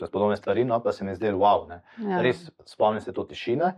[0.00, 1.68] čez podobne stvari, no, pa se mi je zdelo, wow.
[1.68, 1.80] Ne.
[2.02, 2.20] Ja.
[2.24, 3.72] Res spomnim se to tišine,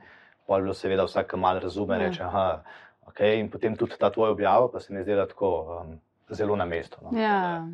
[0.46, 2.08] pa je bilo seveda vsak, ki malo razume, Ja.
[2.08, 2.64] reče, aha,
[3.06, 5.50] ok, in potem tudi ta tvoj objava, pa se mi je zdela tako
[5.82, 6.00] um,
[6.30, 6.98] zelo na mestu.
[7.02, 7.12] No.
[7.18, 7.68] Ja.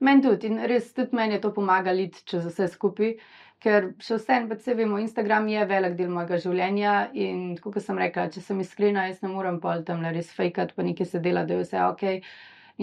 [0.00, 3.16] Meni tudi in res tudi meni je to pomagalo iti čez vse skupaj.
[3.64, 7.96] Ker še vsem, pa se vemo, Instagram je velik del mojega življenja in kot sem
[7.96, 11.46] rekla, če sem iskrena, jaz ne morem pol tam res fejkat, pa nekaj se dela,
[11.48, 12.04] da je vse ok.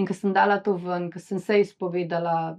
[0.02, 2.58] In ko sem dala to ven, ko sem se izpovedala,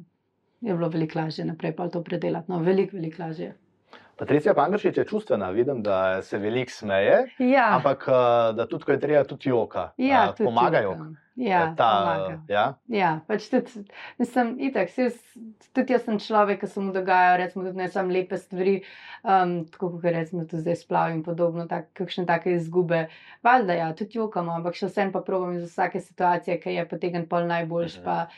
[0.62, 2.52] je bilo veliko lažje naprej pa to predelati.
[2.52, 3.56] No, veliko, veliko lažje.
[4.22, 8.14] Patricija Pangršič je čustvena, vidim, da se veliko smeje, Ja, ampak uh,
[8.56, 9.90] da tudi, ko je treba, tudi joka.
[9.98, 10.92] ja Uh, tudi pomagajo.
[10.92, 11.18] tukaj.
[11.36, 12.42] Ja, ta, pomaga.
[12.48, 12.64] ja?
[12.88, 13.82] Ja, pač tudi,
[14.20, 15.16] mislim, itak, jaz,
[15.72, 18.76] tudi jaz sem človek, ki se mu dogajajo, recimo, tudi ne samo lepe stvari,
[19.24, 23.06] um, tako kot recimo tudi zdaj splav in podobno, tak, kakšne take izgube.
[23.42, 27.26] Valjda, ja, tudi jokamo, ampak še vsem pa probam iz vsake situacije, ki je potegn
[27.26, 27.98] pol najboljš.
[27.98, 28.04] Mhm.
[28.04, 28.28] Pa,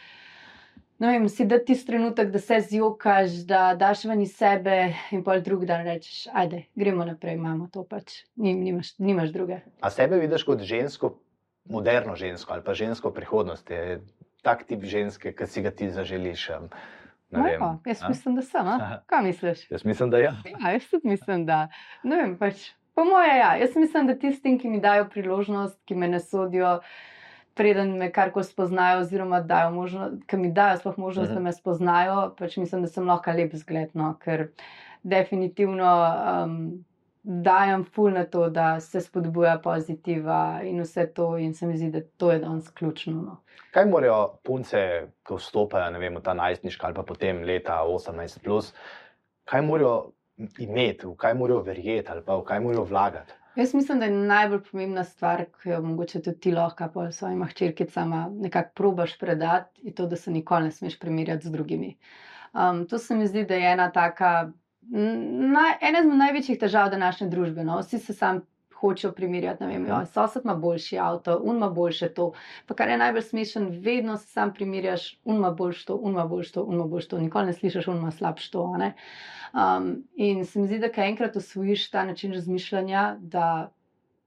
[0.99, 5.25] ne vem, si da ti trenutek, da se zjokaš, da daš ven iz sebe in
[5.25, 9.61] pol drug dan rečeš, ajde, gremo naprej, imamo to pač, Nim, nimaš, nimaš druge.
[9.81, 11.15] A sebe vidiš kot žensko,
[11.65, 13.73] moderno žensko ali pa žensko prihodnosti?
[13.75, 14.01] Je
[14.45, 16.49] Tak tip ženske, ki si ga ti zaželiš.
[17.33, 18.09] ne vem, Majko, jaz a?
[18.09, 19.01] mislim, da sem, a?
[19.09, 19.71] kaj misliš?
[19.71, 20.35] Jaz mislim, da ja.
[20.45, 21.69] Ja, jaz tudi mislim, da.
[22.05, 23.55] Ne vem, pač, po moje, ja.
[23.57, 26.81] Jaz mislim, da tistim, ki mi dajo priložnost, ki me ne sodijo,
[27.55, 31.35] preden me karkoli spoznajo, oziroma dajo možnost, ki mi dajo sploh možnost, Mhm.
[31.35, 33.91] da me spoznajo, pač mislim, da sem lahko lep zgled.
[33.95, 34.49] No, ker
[35.03, 35.91] definitivno
[36.45, 36.85] um,
[37.23, 41.91] dajem ful na to, da se spodbuja pozitiva in vse to, in se mi zdi,
[41.91, 43.13] da to je danes ključno.
[43.13, 43.37] No.
[43.71, 44.79] Kaj morajo punce,
[45.23, 48.75] ko vstopajo vem, v ta najstniška ali pa potem leta 18, plus,
[49.45, 50.13] kaj morajo
[50.59, 53.33] imeti, v kaj morajo verjeti ali pa v kaj morajo vlagati.
[53.57, 57.47] Jaz mislim, da je najbolj pomembna stvar, ki jo mogoče tudi ti lahko pa svojima
[57.47, 61.97] hčerkicama nekako probaš predati, je to, da se nikoli ne smeš primerjati z drugimi.
[62.53, 64.51] Um, to se mi zdi, da je ena taka,
[64.81, 67.65] naj, ena izmed največjih težav današnje družbe.
[67.65, 67.79] No?
[67.79, 68.41] Vsi se sam
[68.81, 69.65] hočejo primerjati.
[69.65, 72.33] Vem, jo, sosed ima boljši avto, un ima boljše to.
[72.67, 76.27] Pa kar je najbolj smešen, vedno se sam primerjaš, un ima boljš to, un ima
[76.27, 77.19] boljš to, un ima boljš to.
[77.19, 78.63] Nikoli ne slišiš, un ima slabš to.
[78.65, 83.74] Um, in se mi zdi, da kaj enkrat osvojiš ta način razmišljanja, da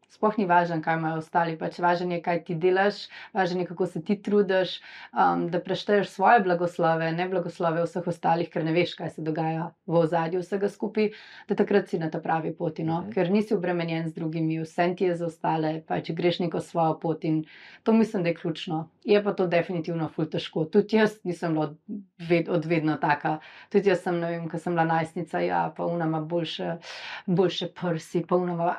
[0.08, 3.02] Sploh ni važno, kaj imajo ostali, pač važno je, kaj ti delaš,
[3.36, 4.78] važno je, kako se ti trudiš,
[5.12, 9.68] um, da prešteješ svoje blagoslove, ne blagoslove vseh ostalih, ker ne veš, kaj se dogaja
[9.86, 11.12] v ozadju vsega skupaj,
[11.50, 13.02] da takrat si na ta pravi poti, no?
[13.02, 13.12] mhm.
[13.18, 16.96] ker nisi obremenjen z drugimi, vse ti je za ostale, pa če greš neko svojo
[17.04, 17.44] pot in
[17.84, 18.82] to mislim, da je ključno.
[19.04, 20.66] Je pa to definitivno ful težko.
[20.72, 23.40] Tudi jaz nisem bila od, od vedno taka.
[23.72, 26.78] Tudi jaz sem, ne vem, ko sem bila najstnica, ja, pa unama boljše,
[27.26, 28.76] boljše prsi, pa unama.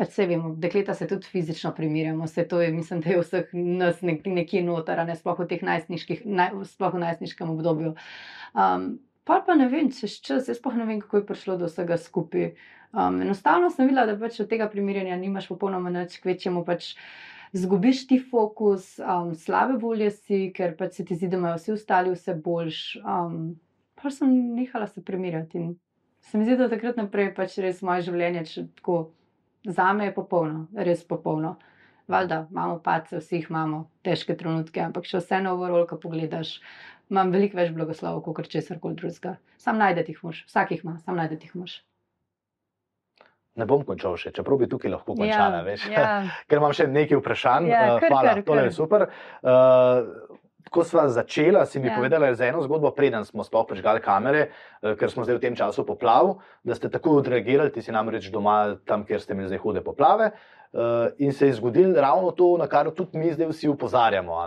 [0.00, 3.50] Pač se vemo, dekleta se tudi fizično primerjamo, vse to je, mislim, da je vseh
[3.52, 5.82] nas nek, nekje noter, ne sploh v tem naj,
[7.02, 7.90] najstniškem obdobju.
[8.56, 8.86] Um,
[9.28, 12.00] pa pa ne vem, čez čas, jaz pa ne vem, kako je prišlo do vsega
[12.00, 12.54] skupaj.
[12.96, 16.94] Um, enostavno sem videla, da pač od tega primerjanja nimaš popolnoma nič, kvečemu pač.
[17.52, 21.76] Zgubiš ti fokus, um, slabe volje si, ker pač se ti zdi, da imajo vsi
[21.76, 22.82] ostali vse boljš.
[23.04, 23.40] Um,
[24.00, 25.72] pa sem nehala se primerjati in
[26.24, 28.46] se mi zdi, da takrat naprej pač res moje življenje,
[28.80, 29.10] tako
[29.64, 31.56] za me je popolno, res popolno.
[32.10, 36.56] Valjda, imamo pace, vsi jih imamo, težke trenutke, ampak če vse na uvorolka pogledaš,
[37.10, 39.36] imam veliko več blagoslovov, kot česar koli drugega.
[39.62, 41.76] Sam najdete jih mož, vsak jih ima, sam najdete jih mož.
[43.58, 46.10] Ne bom končal še, čeprav bi tukaj lahko končala, ja, ja.
[46.48, 47.70] ker imam še nekaj vprašanj.
[47.70, 49.06] Ja, kar, Hvala, kar, tole je super.
[49.42, 50.29] Uh,
[50.70, 51.96] ko smo začeli, si mi ja.
[51.96, 54.48] povedala za eno zgodbo, preden smo sploh prižgali kamere,
[54.82, 58.30] eh, ker smo zdaj v tem času poplav, da ste tako odreagirali, ti si namreč
[58.30, 60.32] doma tam, kjer ste imeli zdaj hude poplave.
[60.70, 64.46] Uh, in se je zgodilo ravno to, na kar tudi mi zdaj vsi upozarjamo.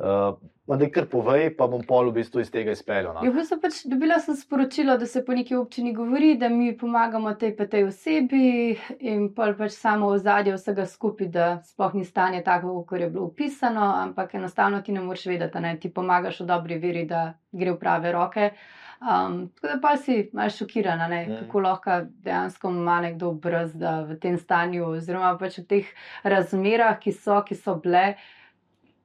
[0.00, 0.36] Uh,
[0.78, 3.12] da, kar povej, pa bom pol v bistvu iz tega izpeljal.
[3.12, 3.24] No.
[3.26, 6.70] Ja, v bistvu pač dobila sem sporočilo, da se po neki občini govori, da mi
[6.78, 11.98] pomagamo tej pa tej osebi in pol pač samo v zadju vsega skupaj, da sploh
[11.98, 15.92] ni stanje tako, kot je bilo upisano, ampak enostavno ti ne moreš vedeti, da ti
[15.92, 18.52] pomagaš v dobri veri, da gre v prave roke.
[19.00, 21.36] Um, tako da pa si malo šokirana, ne, mm.
[21.44, 25.94] kako lahko dejansko ima nekdo brzda v tem stanju, oziroma pač v teh
[26.24, 28.18] razmerah, ki so, ki so bile,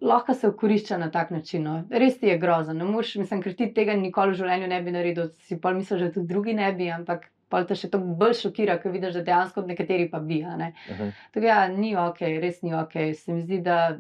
[0.06, 1.64] lahko se okorišča na tak način.
[1.64, 1.84] No.
[1.89, 2.74] Res ti je grozno.
[2.86, 6.28] Mislim, ker ti tega nikoli v življenju ne bi naredil, si pa misliš, da tudi
[6.34, 7.32] drugi ne bi, ampak.
[7.49, 10.39] Pa te še toliko bolj šokira, ko vidiš, da dejansko nekateri pa bi.
[10.41, 10.72] Uh mhm.
[10.89, 11.12] -huh.
[11.34, 12.93] Tako ja, ni ok, res ni ok.
[13.16, 13.97] Se mi zdi, da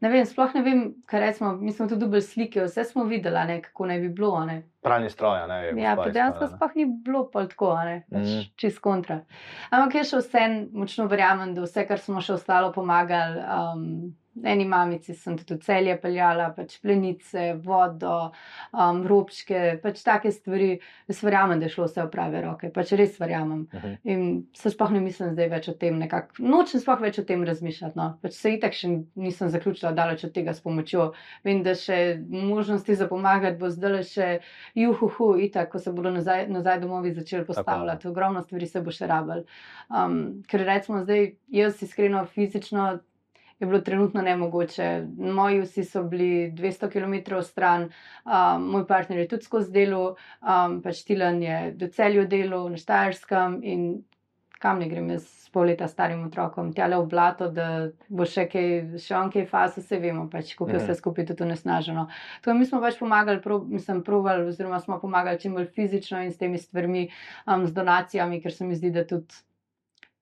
[0.00, 1.52] ne vem, sploh ne vem, kaj rečemo.
[1.56, 4.44] Mi smo tudi dobili slike, vse smo videli, ne, kako naj bi bilo.
[4.44, 4.62] Ne.
[4.82, 5.78] Pravni stroj, ne vem.
[5.78, 8.44] Ja, pa dejansko sploh ni bilo tako, ne, pač mm.
[8.56, 9.20] čist kontra.
[9.70, 13.40] Ampak jaz še vsem močno verjamem, da vse, kar smo še ostalo pomagali.
[13.40, 14.14] Um,
[14.44, 18.32] eni mamici sem tudi celje peljala, pač plenice, vodo,
[18.72, 20.76] um, robčke, pač take stvari.
[21.08, 23.66] Jaz verjamem, da je šlo vse v prave roke, pač res verjamem.
[23.72, 23.80] Uh.
[23.82, 23.96] -huh.
[24.04, 27.44] In se sploh ne mislim zdaj več o tem, nekako nočem sploh več o tem
[27.44, 27.98] razmišljati.
[27.98, 28.18] No.
[28.22, 31.12] Pač se itak še nisem zaključila daleč od tega s pomočjo.
[31.44, 34.28] Vem, da še možnosti za pomagati bo zdaj še
[34.74, 38.02] juhu, itak, ko se bodo nazaj, nazaj domovi začeli postavljati.
[38.02, 38.10] Tako.
[38.10, 39.44] Ogromno stvari se bo še rabljalo.
[39.88, 42.98] Um, ker recimo zdaj, jaz iskreno fizično
[43.58, 45.06] je bilo trenutno nemogoče.
[45.18, 47.88] Moji vsi so bili 200 km stran,
[48.24, 52.76] um, moj partner je tudi skozi delo, um, pač Tilan je do celju delo na
[52.76, 53.88] Štajerskem in
[54.58, 58.46] kam ne grem jaz s pol leta starim otrokom, tjale v blato, da bo še
[58.50, 61.00] kaj, še on kaj fasa, se vemo, pač, kako je vse mhm.
[61.00, 62.06] skupaj tudi nesnaženo.
[62.44, 66.32] Tako mi smo pač pomagali, prov, mislim, provali, oziroma smo pomagali čim bolj fizično in
[66.32, 67.08] s temi stvarmi,
[67.44, 69.44] um, z donacijami, ker se mi zdi, da tudi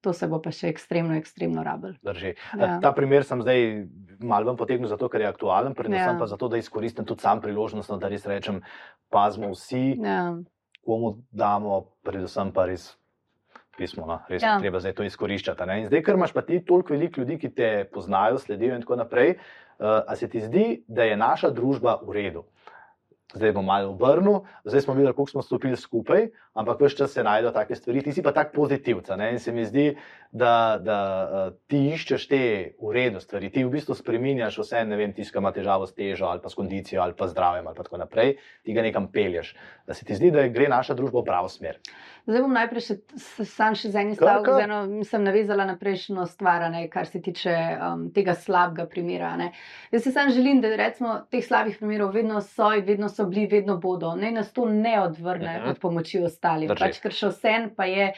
[0.05, 1.95] to se bo pa še ekstremno, ekstremno rabil.
[2.05, 2.77] Ja.
[2.83, 3.63] Ta primer sem zdaj
[4.21, 6.19] malo vam potegnil, zato ker je aktualen, predvsem ja.
[6.21, 8.61] pa zato, da izkoristim tudi sam priložnost, no, da res rečem,
[9.13, 10.37] pazmo vsi, ja.
[10.85, 12.93] komu damo, predvsem pa res.
[13.75, 14.55] Pismo, no, res ja.
[14.63, 15.67] treba zdaj to izkoriščati.
[15.67, 15.81] Ne?
[15.83, 19.01] In zdaj, ker imaš pa ti toliko veliko ljudi, ki te poznajo, sledijo in tako
[19.01, 22.45] naprej, uh, a se ti zdi, da je naša družba v redu?
[23.33, 27.25] Zdaj bom malo obrnil, zdaj smo videli, kako smo stopili skupaj, ampak vse čas se
[27.25, 28.03] najdejo take stvari.
[28.03, 29.17] Ti si pa tak pozitivca.
[29.17, 29.33] Ne?
[29.33, 29.97] In se mi zdi,
[30.31, 32.41] da, da uh, ti iščeš te
[32.83, 36.43] uredne stvari, ti v bistvu spremenjaš vse, ne vem, tiskaj ima težavo s težo ali
[36.43, 39.55] pa s kondicijo ali pa zdravjem ali pa tako naprej, ti ga nekam pelješ.
[39.87, 41.79] Da se ti zdi, da gre naša družba v pravo smer.
[42.27, 42.97] Zdaj bom najprej še,
[43.47, 47.21] sam še z enim stavkom, z eno, sem navezala na prejšnjo stvar, ne, kar se
[47.23, 49.35] tiče um, tega slabega primera.
[49.37, 49.51] Ne.
[49.93, 53.47] Jaz se sam želim, da recimo teh slabih primerov vedno so in vedno so bili,
[53.49, 54.15] vedno bodo.
[54.17, 55.69] Naj nas to ne odvrne Mhm.
[55.69, 56.69] od pomoči ostalim.
[56.69, 56.85] Drži.
[56.85, 58.11] Pač, ker še vsem pa je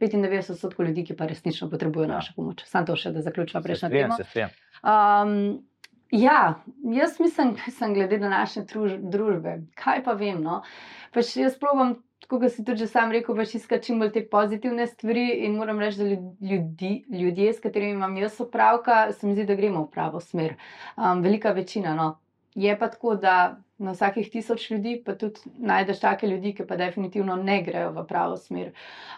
[0.00, 2.14] 95% ljudi, ki pa resnično potrebujejo Ja.
[2.14, 2.64] našo pomoč.
[2.66, 4.16] Sam to še, da zaključiva Se prejšnjo temo.
[4.84, 5.62] Um,
[6.12, 9.52] ja, jaz mislim, da sem glede na naše druž družbe.
[9.74, 10.42] Kaj pa vem?
[10.42, 10.62] No?
[11.12, 14.86] Pač jaz probujem, tako kot si tudi sam rekel, pač iskati čim bolj te pozitivne
[14.86, 19.34] stvari in moram reči, da ljud- ljudi, ljudje, s katerimi imam jaz opravka, se mi
[19.34, 20.54] zdi, da gremo v pravo smer.
[20.96, 21.94] Um, velika večina.
[21.94, 22.18] No.
[22.54, 26.76] Je pa tako, da na vsakih tisoč ljudi pa tudi najdeš take ljudi, ki pa
[26.76, 28.70] definitivno ne grejo v pravo smer.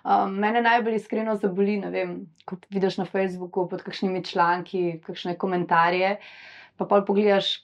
[0.04, 5.36] Um, mene najbolj iskreno zaboli, ne vem, ko vidiš na Facebooku pod kakšnimi članki, kakšne
[5.38, 6.16] komentarje,
[6.76, 7.54] pa pol pogledaš,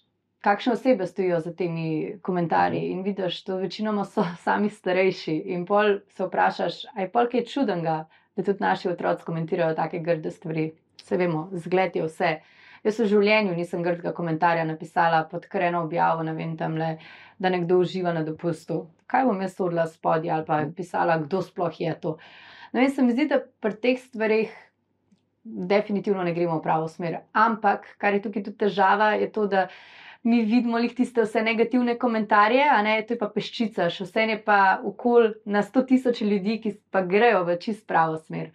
[0.41, 5.99] kakšne osebe stojijo za temi komentarji in vidiš, da večinoma so sami starejši in pol
[6.09, 8.05] se vprašaš, aj pol kaj čudenga,
[8.37, 10.71] da tudi naši otroci komentirajo take grde stvari.
[11.03, 12.39] Se vemo, zgled je vse.
[12.87, 16.95] Jaz v življenju nisem grdega komentarja napisala pod kreno objavo, ne vem tam le,
[17.39, 18.87] da nekdo uživa na dopustu.
[19.11, 22.17] Kaj bom jaz odla spodaj ali pa pisala, kdo sploh je to.
[22.73, 24.53] No in se mi zdi, da pri teh stvarih
[25.45, 27.21] definitivno ne gremo v pravo smer.
[27.33, 29.67] Ampak, kar je tukaj tudi težava, je to, da
[30.23, 34.27] mi vidimo lih tiste vse negativne komentarje, a ne, to je pa peščica, še vse
[34.29, 38.51] je pa okol na sto tisoč ljudi, ki pa grejo v čist pravo smer.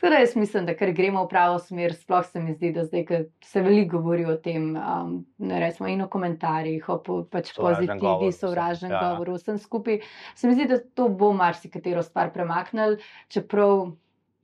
[0.00, 2.86] Tako da jaz mislim, da ker gremo v pravo smer, sploh se mi zdi, da
[2.88, 5.14] zdaj, ker se veliko govori o tem, um,
[5.44, 9.04] ne resmo in o komentarjih, o po, pač govoru, pozitivi, sovražnem ja.
[9.10, 10.00] govoru, vsem skupaj,
[10.34, 12.96] se mi zdi, da to bo marsikatero stvar premaknili,
[13.28, 13.90] čeprav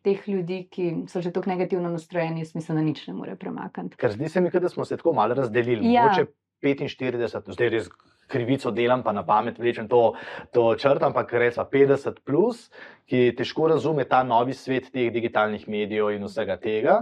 [0.05, 3.97] teh ljudi, ki so že tako negativno nastrojeni, jaz mislim, da nič ne more premakniti.
[3.99, 5.89] Ker zdi se mi, da smo se tako malo razdelili.
[5.91, 6.05] Ja.
[6.05, 6.29] Mogoče
[6.64, 7.90] 45, zdaj res
[8.27, 10.14] krivico delam, pa na pamet vlečem to,
[10.53, 12.70] to črto, ampak recimo 50, plus,
[13.07, 16.97] ki težko razume ta novi svet teh digitalnih medijev in vsega tega.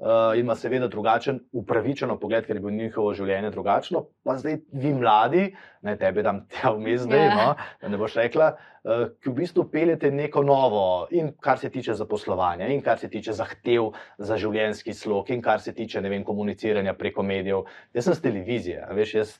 [0.00, 4.06] Uh, ima seveda drugačen, upravičeno pogled, ker je bilo njihovo življenje drugačno.
[4.24, 5.42] Pa zdaj vi mladi,
[5.84, 7.34] naj tebe dam tja vmes zdaj, Ja.
[7.36, 7.48] no,
[7.82, 11.92] da ne boš rekla, uh, ki v bistvu peljete neko novo, in kar se tiče
[11.94, 16.24] zaposlovanja, in kar se tiče zahtev za življenjski slog, in kar se tiče ne vem,
[16.24, 17.66] komuniciranja preko medijev.
[17.92, 19.36] Jaz sem z televizije, veš, jaz,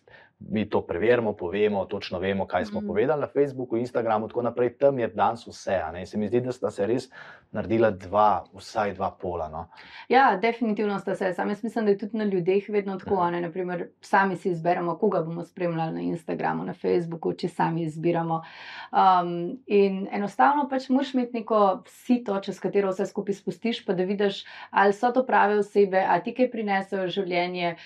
[0.49, 2.87] mi to preverimo, povemo, točno vemo, kaj smo mm.
[2.87, 4.75] povedali na Facebooku, Instagramu, tako naprej.
[4.79, 5.81] Tam je danes vse.
[6.01, 7.09] In Se mi zdi, da sta se res
[7.53, 9.49] naredila dva, vsaj dva pola.
[9.49, 9.67] No.
[10.09, 11.33] Ja, definitivno sta se.
[11.35, 13.21] Sam jaz mislim, da je tudi na ljudeh vedno tako.
[13.21, 13.41] a Ne?
[13.41, 18.43] Naprimer, sami si izberemo, koga bomo spremljali na Instagramu, na Facebooku, če sami izbiramo.
[18.93, 24.05] Um, in enostavno pač moraš imeti neko sito, čez katero vse skupaj spustiš, pa da
[24.05, 27.77] vidiš, ali so to prave osebe, ali ti kaj prinesejo življenje.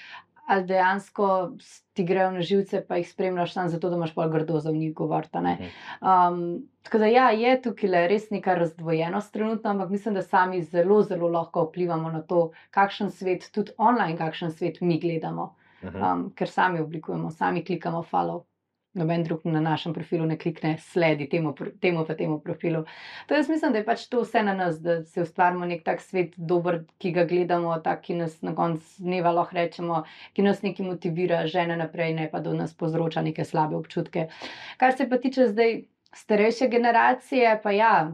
[0.47, 1.53] Ali dejansko
[1.93, 4.95] ti grejo na živce, pa jih spremljaš samo zato, da imaš pol grdo za njih
[4.95, 5.39] govoriti.
[5.39, 5.65] Mhm.
[6.01, 10.63] Um, tako da ja, je tukaj le res neka razdvojenost trenutno, ampak mislim, da sami
[10.63, 16.03] zelo, zelo lahko vplivamo na to, kakšen svet, tudi online, kakšen svet mi gledamo, Mhm.
[16.03, 18.45] um, ker sami oblikujemo, sami klikamo follow.
[18.95, 22.85] Noben drug na našem profilu ne klikne sledi temu, temu pa temu profilu.
[23.27, 26.01] To jaz mislim, da je pač to vse na nas, da se ustvarimo nek tak
[26.01, 30.63] svet, dober, ki ga gledamo, tak, ki nas na koncu dneva lahko rečemo, ki nas
[30.63, 34.29] nekaj motivira, žene naprej, ne pa da nas povzroča neke slabe občutke.
[34.79, 35.83] Kar se pa tiče zdaj
[36.15, 38.13] starejše generacije, pa ja,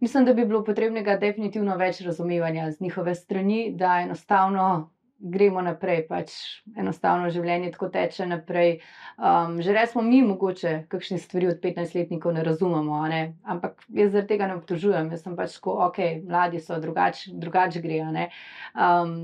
[0.00, 4.91] mislim, da bi bilo potrebnega definitivno več razumevanja z njihove strani, da enostavno
[5.22, 6.34] gremo naprej, pač
[6.78, 8.74] enostavno življenje tako teče naprej.
[9.16, 13.22] Um, že res smo mi mogoče kakšne stvari od 15-letnikov ne razumemo, ne?
[13.44, 17.78] ampak jaz zaradi tega ne obtožujem, jaz sem pač tako, ok, mladi so, drugače drugač
[17.84, 18.02] gre.
[18.02, 18.28] a ne.
[18.74, 19.16] Um,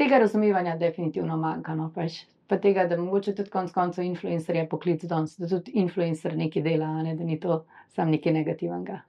[0.00, 1.76] tega razumevanja definitivno manjka.
[1.76, 2.24] No, pač.
[2.48, 6.62] Pa tega, da mogoče tudi konec koncev influencer je poklic danes, da tudi influencer nekaj
[6.64, 9.02] dela, ne, da ni to samo nekaj negativnega.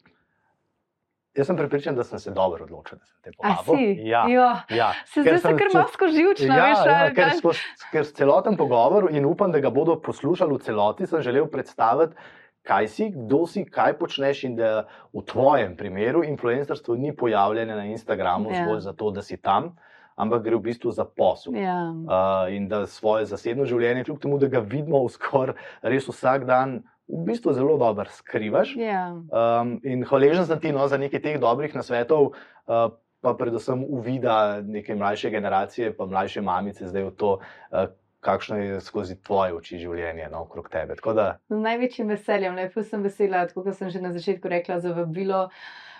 [1.39, 4.01] Jaz sem pripričan, da sem se dobro odločil, da sem te povabil.
[4.03, 4.89] Ja, Jo, ja.
[5.05, 7.59] se zdaj se sem kar čut- masko živčna, Ja, veš, ja, ker, skozi,
[7.91, 12.15] ker celoten pogovor in upam, da ga bodo poslušali v celoti, sem želel predstaviti,
[12.61, 17.85] kaj si, kdo si, kaj počneš in da v tvojem primeru influencerstvo ni pojavljeno na
[17.87, 18.59] Instagramu Ja.
[18.59, 19.77] zgolj zato, da si tam,
[20.15, 21.55] ampak gre v bistvu za posel.
[21.55, 21.79] Ja.
[21.87, 26.81] Uh, in da svoje zasebno življenje, kljub temu, da ga vidimo skoraj res vsak dan,
[27.09, 28.75] v bistvu zelo dobro skrivaš.
[28.77, 29.09] Ja.
[29.11, 34.61] Um, in hvaležen sem ti no, za nekaj teh dobrih nasvetov, uh, pa predvsem uvida
[34.61, 37.89] neke mlajše generacije, pa mlajše mamice zdaj v to, uh,
[38.19, 40.95] kakšno je skozi tvoje oči življenje no, okrog tebe.
[40.99, 44.79] Tako da, Z največjim veseljem, lepo sem vesela, tako kot sem že na začetku rekla,
[44.79, 45.47] za vabilo.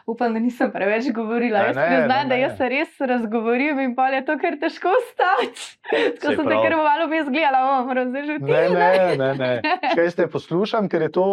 [0.09, 1.59] Upam, da nisem preveč govorila.
[1.61, 5.65] Jaz priznam, da jaz se res razgovorim in pa je to kar težko stati.
[6.17, 9.51] Tako sem te kar malo bi zgledala, o, moram zdaj že ne, ne, ne, ne.
[9.91, 11.25] Kaj ste poslušam, ker je to,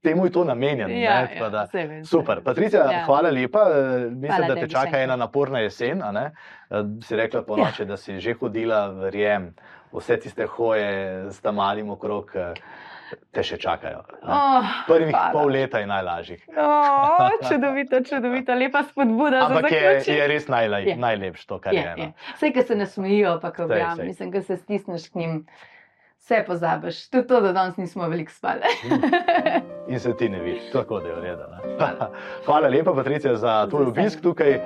[0.00, 0.90] temu je to namenjeno.
[0.90, 2.40] Ja, ne, tako ja, da- vem, Super.
[2.42, 2.92] Patricija, Ja.
[2.92, 3.04] ja.
[3.04, 3.62] hvala lepa.
[3.64, 3.74] Eh,
[4.12, 5.02] Mislim, Hvala da te še čaka enkrat.
[5.02, 6.02] ena naporna jesen.
[6.02, 6.30] Eh,
[7.02, 7.86] Si rekla po noči, ja.
[7.86, 9.54] da si že hodila, verjem,
[9.90, 10.86] vse tiste hoje
[11.26, 12.30] s tam malim okrog.
[12.34, 12.52] eh,
[13.30, 14.02] te še čakajo.
[14.22, 15.32] Oh, Prvih hvala.
[15.32, 16.42] pol leta je najlažjih.
[16.50, 20.14] Oh, čudovito, čudovito, lepa spodbuda Ampak za je, zaključek.
[20.14, 20.96] je res najlej, Je.
[20.96, 21.80] najlepše to, kar je.
[21.80, 22.02] Je, no.
[22.02, 22.12] je.
[22.34, 24.06] Vse, ki se ne smejijo, pa ko Sej, objamem, sej.
[24.06, 25.34] mislim, da se stisneš k njim,
[26.28, 27.10] vse pozabiš.
[27.10, 28.60] Tudi to, da danes nismo veliko spali.
[29.88, 31.42] In se ti ne vidiš, tako da je urejeno.
[32.46, 34.50] Hvala lepa, Patricija, za tvoj obisk tukaj.
[34.50, 34.60] eh,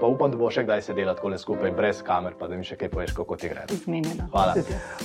[0.00, 2.76] Pa upam, da bo še kdaj sedela tako skupaj, brez kamer, pa da mi še
[2.76, 3.66] kaj poveš, kako ti gre.
[3.68, 4.30] Zmenjeno.
[4.32, 4.54] Hvala.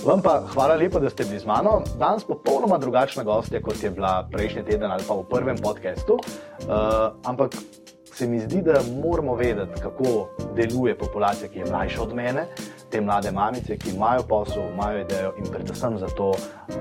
[0.05, 1.81] Vam pa hvala lepa, da ste bili z mano.
[1.99, 6.15] Danes popolnoma drugačna gostja, kot je bila prejšnji teden ali pa v prvem podkastu.
[6.15, 7.59] Uh, ampak
[8.13, 12.47] se mi zdi, da moramo vedeti, kako deluje populacija, ki je mlajša od mene,
[12.89, 16.31] te mlade mamice, ki imajo posel, imajo idejo in predvsem zato,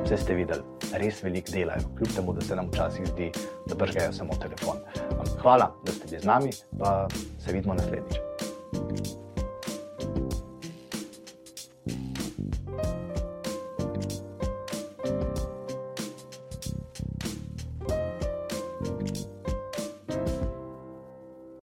[0.04, 0.62] vse ste videli,
[1.02, 3.30] res veliko delajo, kljub temu, da se nam včasih zdi,
[3.66, 4.82] da bržgajo samo telefon.
[5.42, 9.25] Hvala, da ste bili z nami, pa se vidimo naslednjič.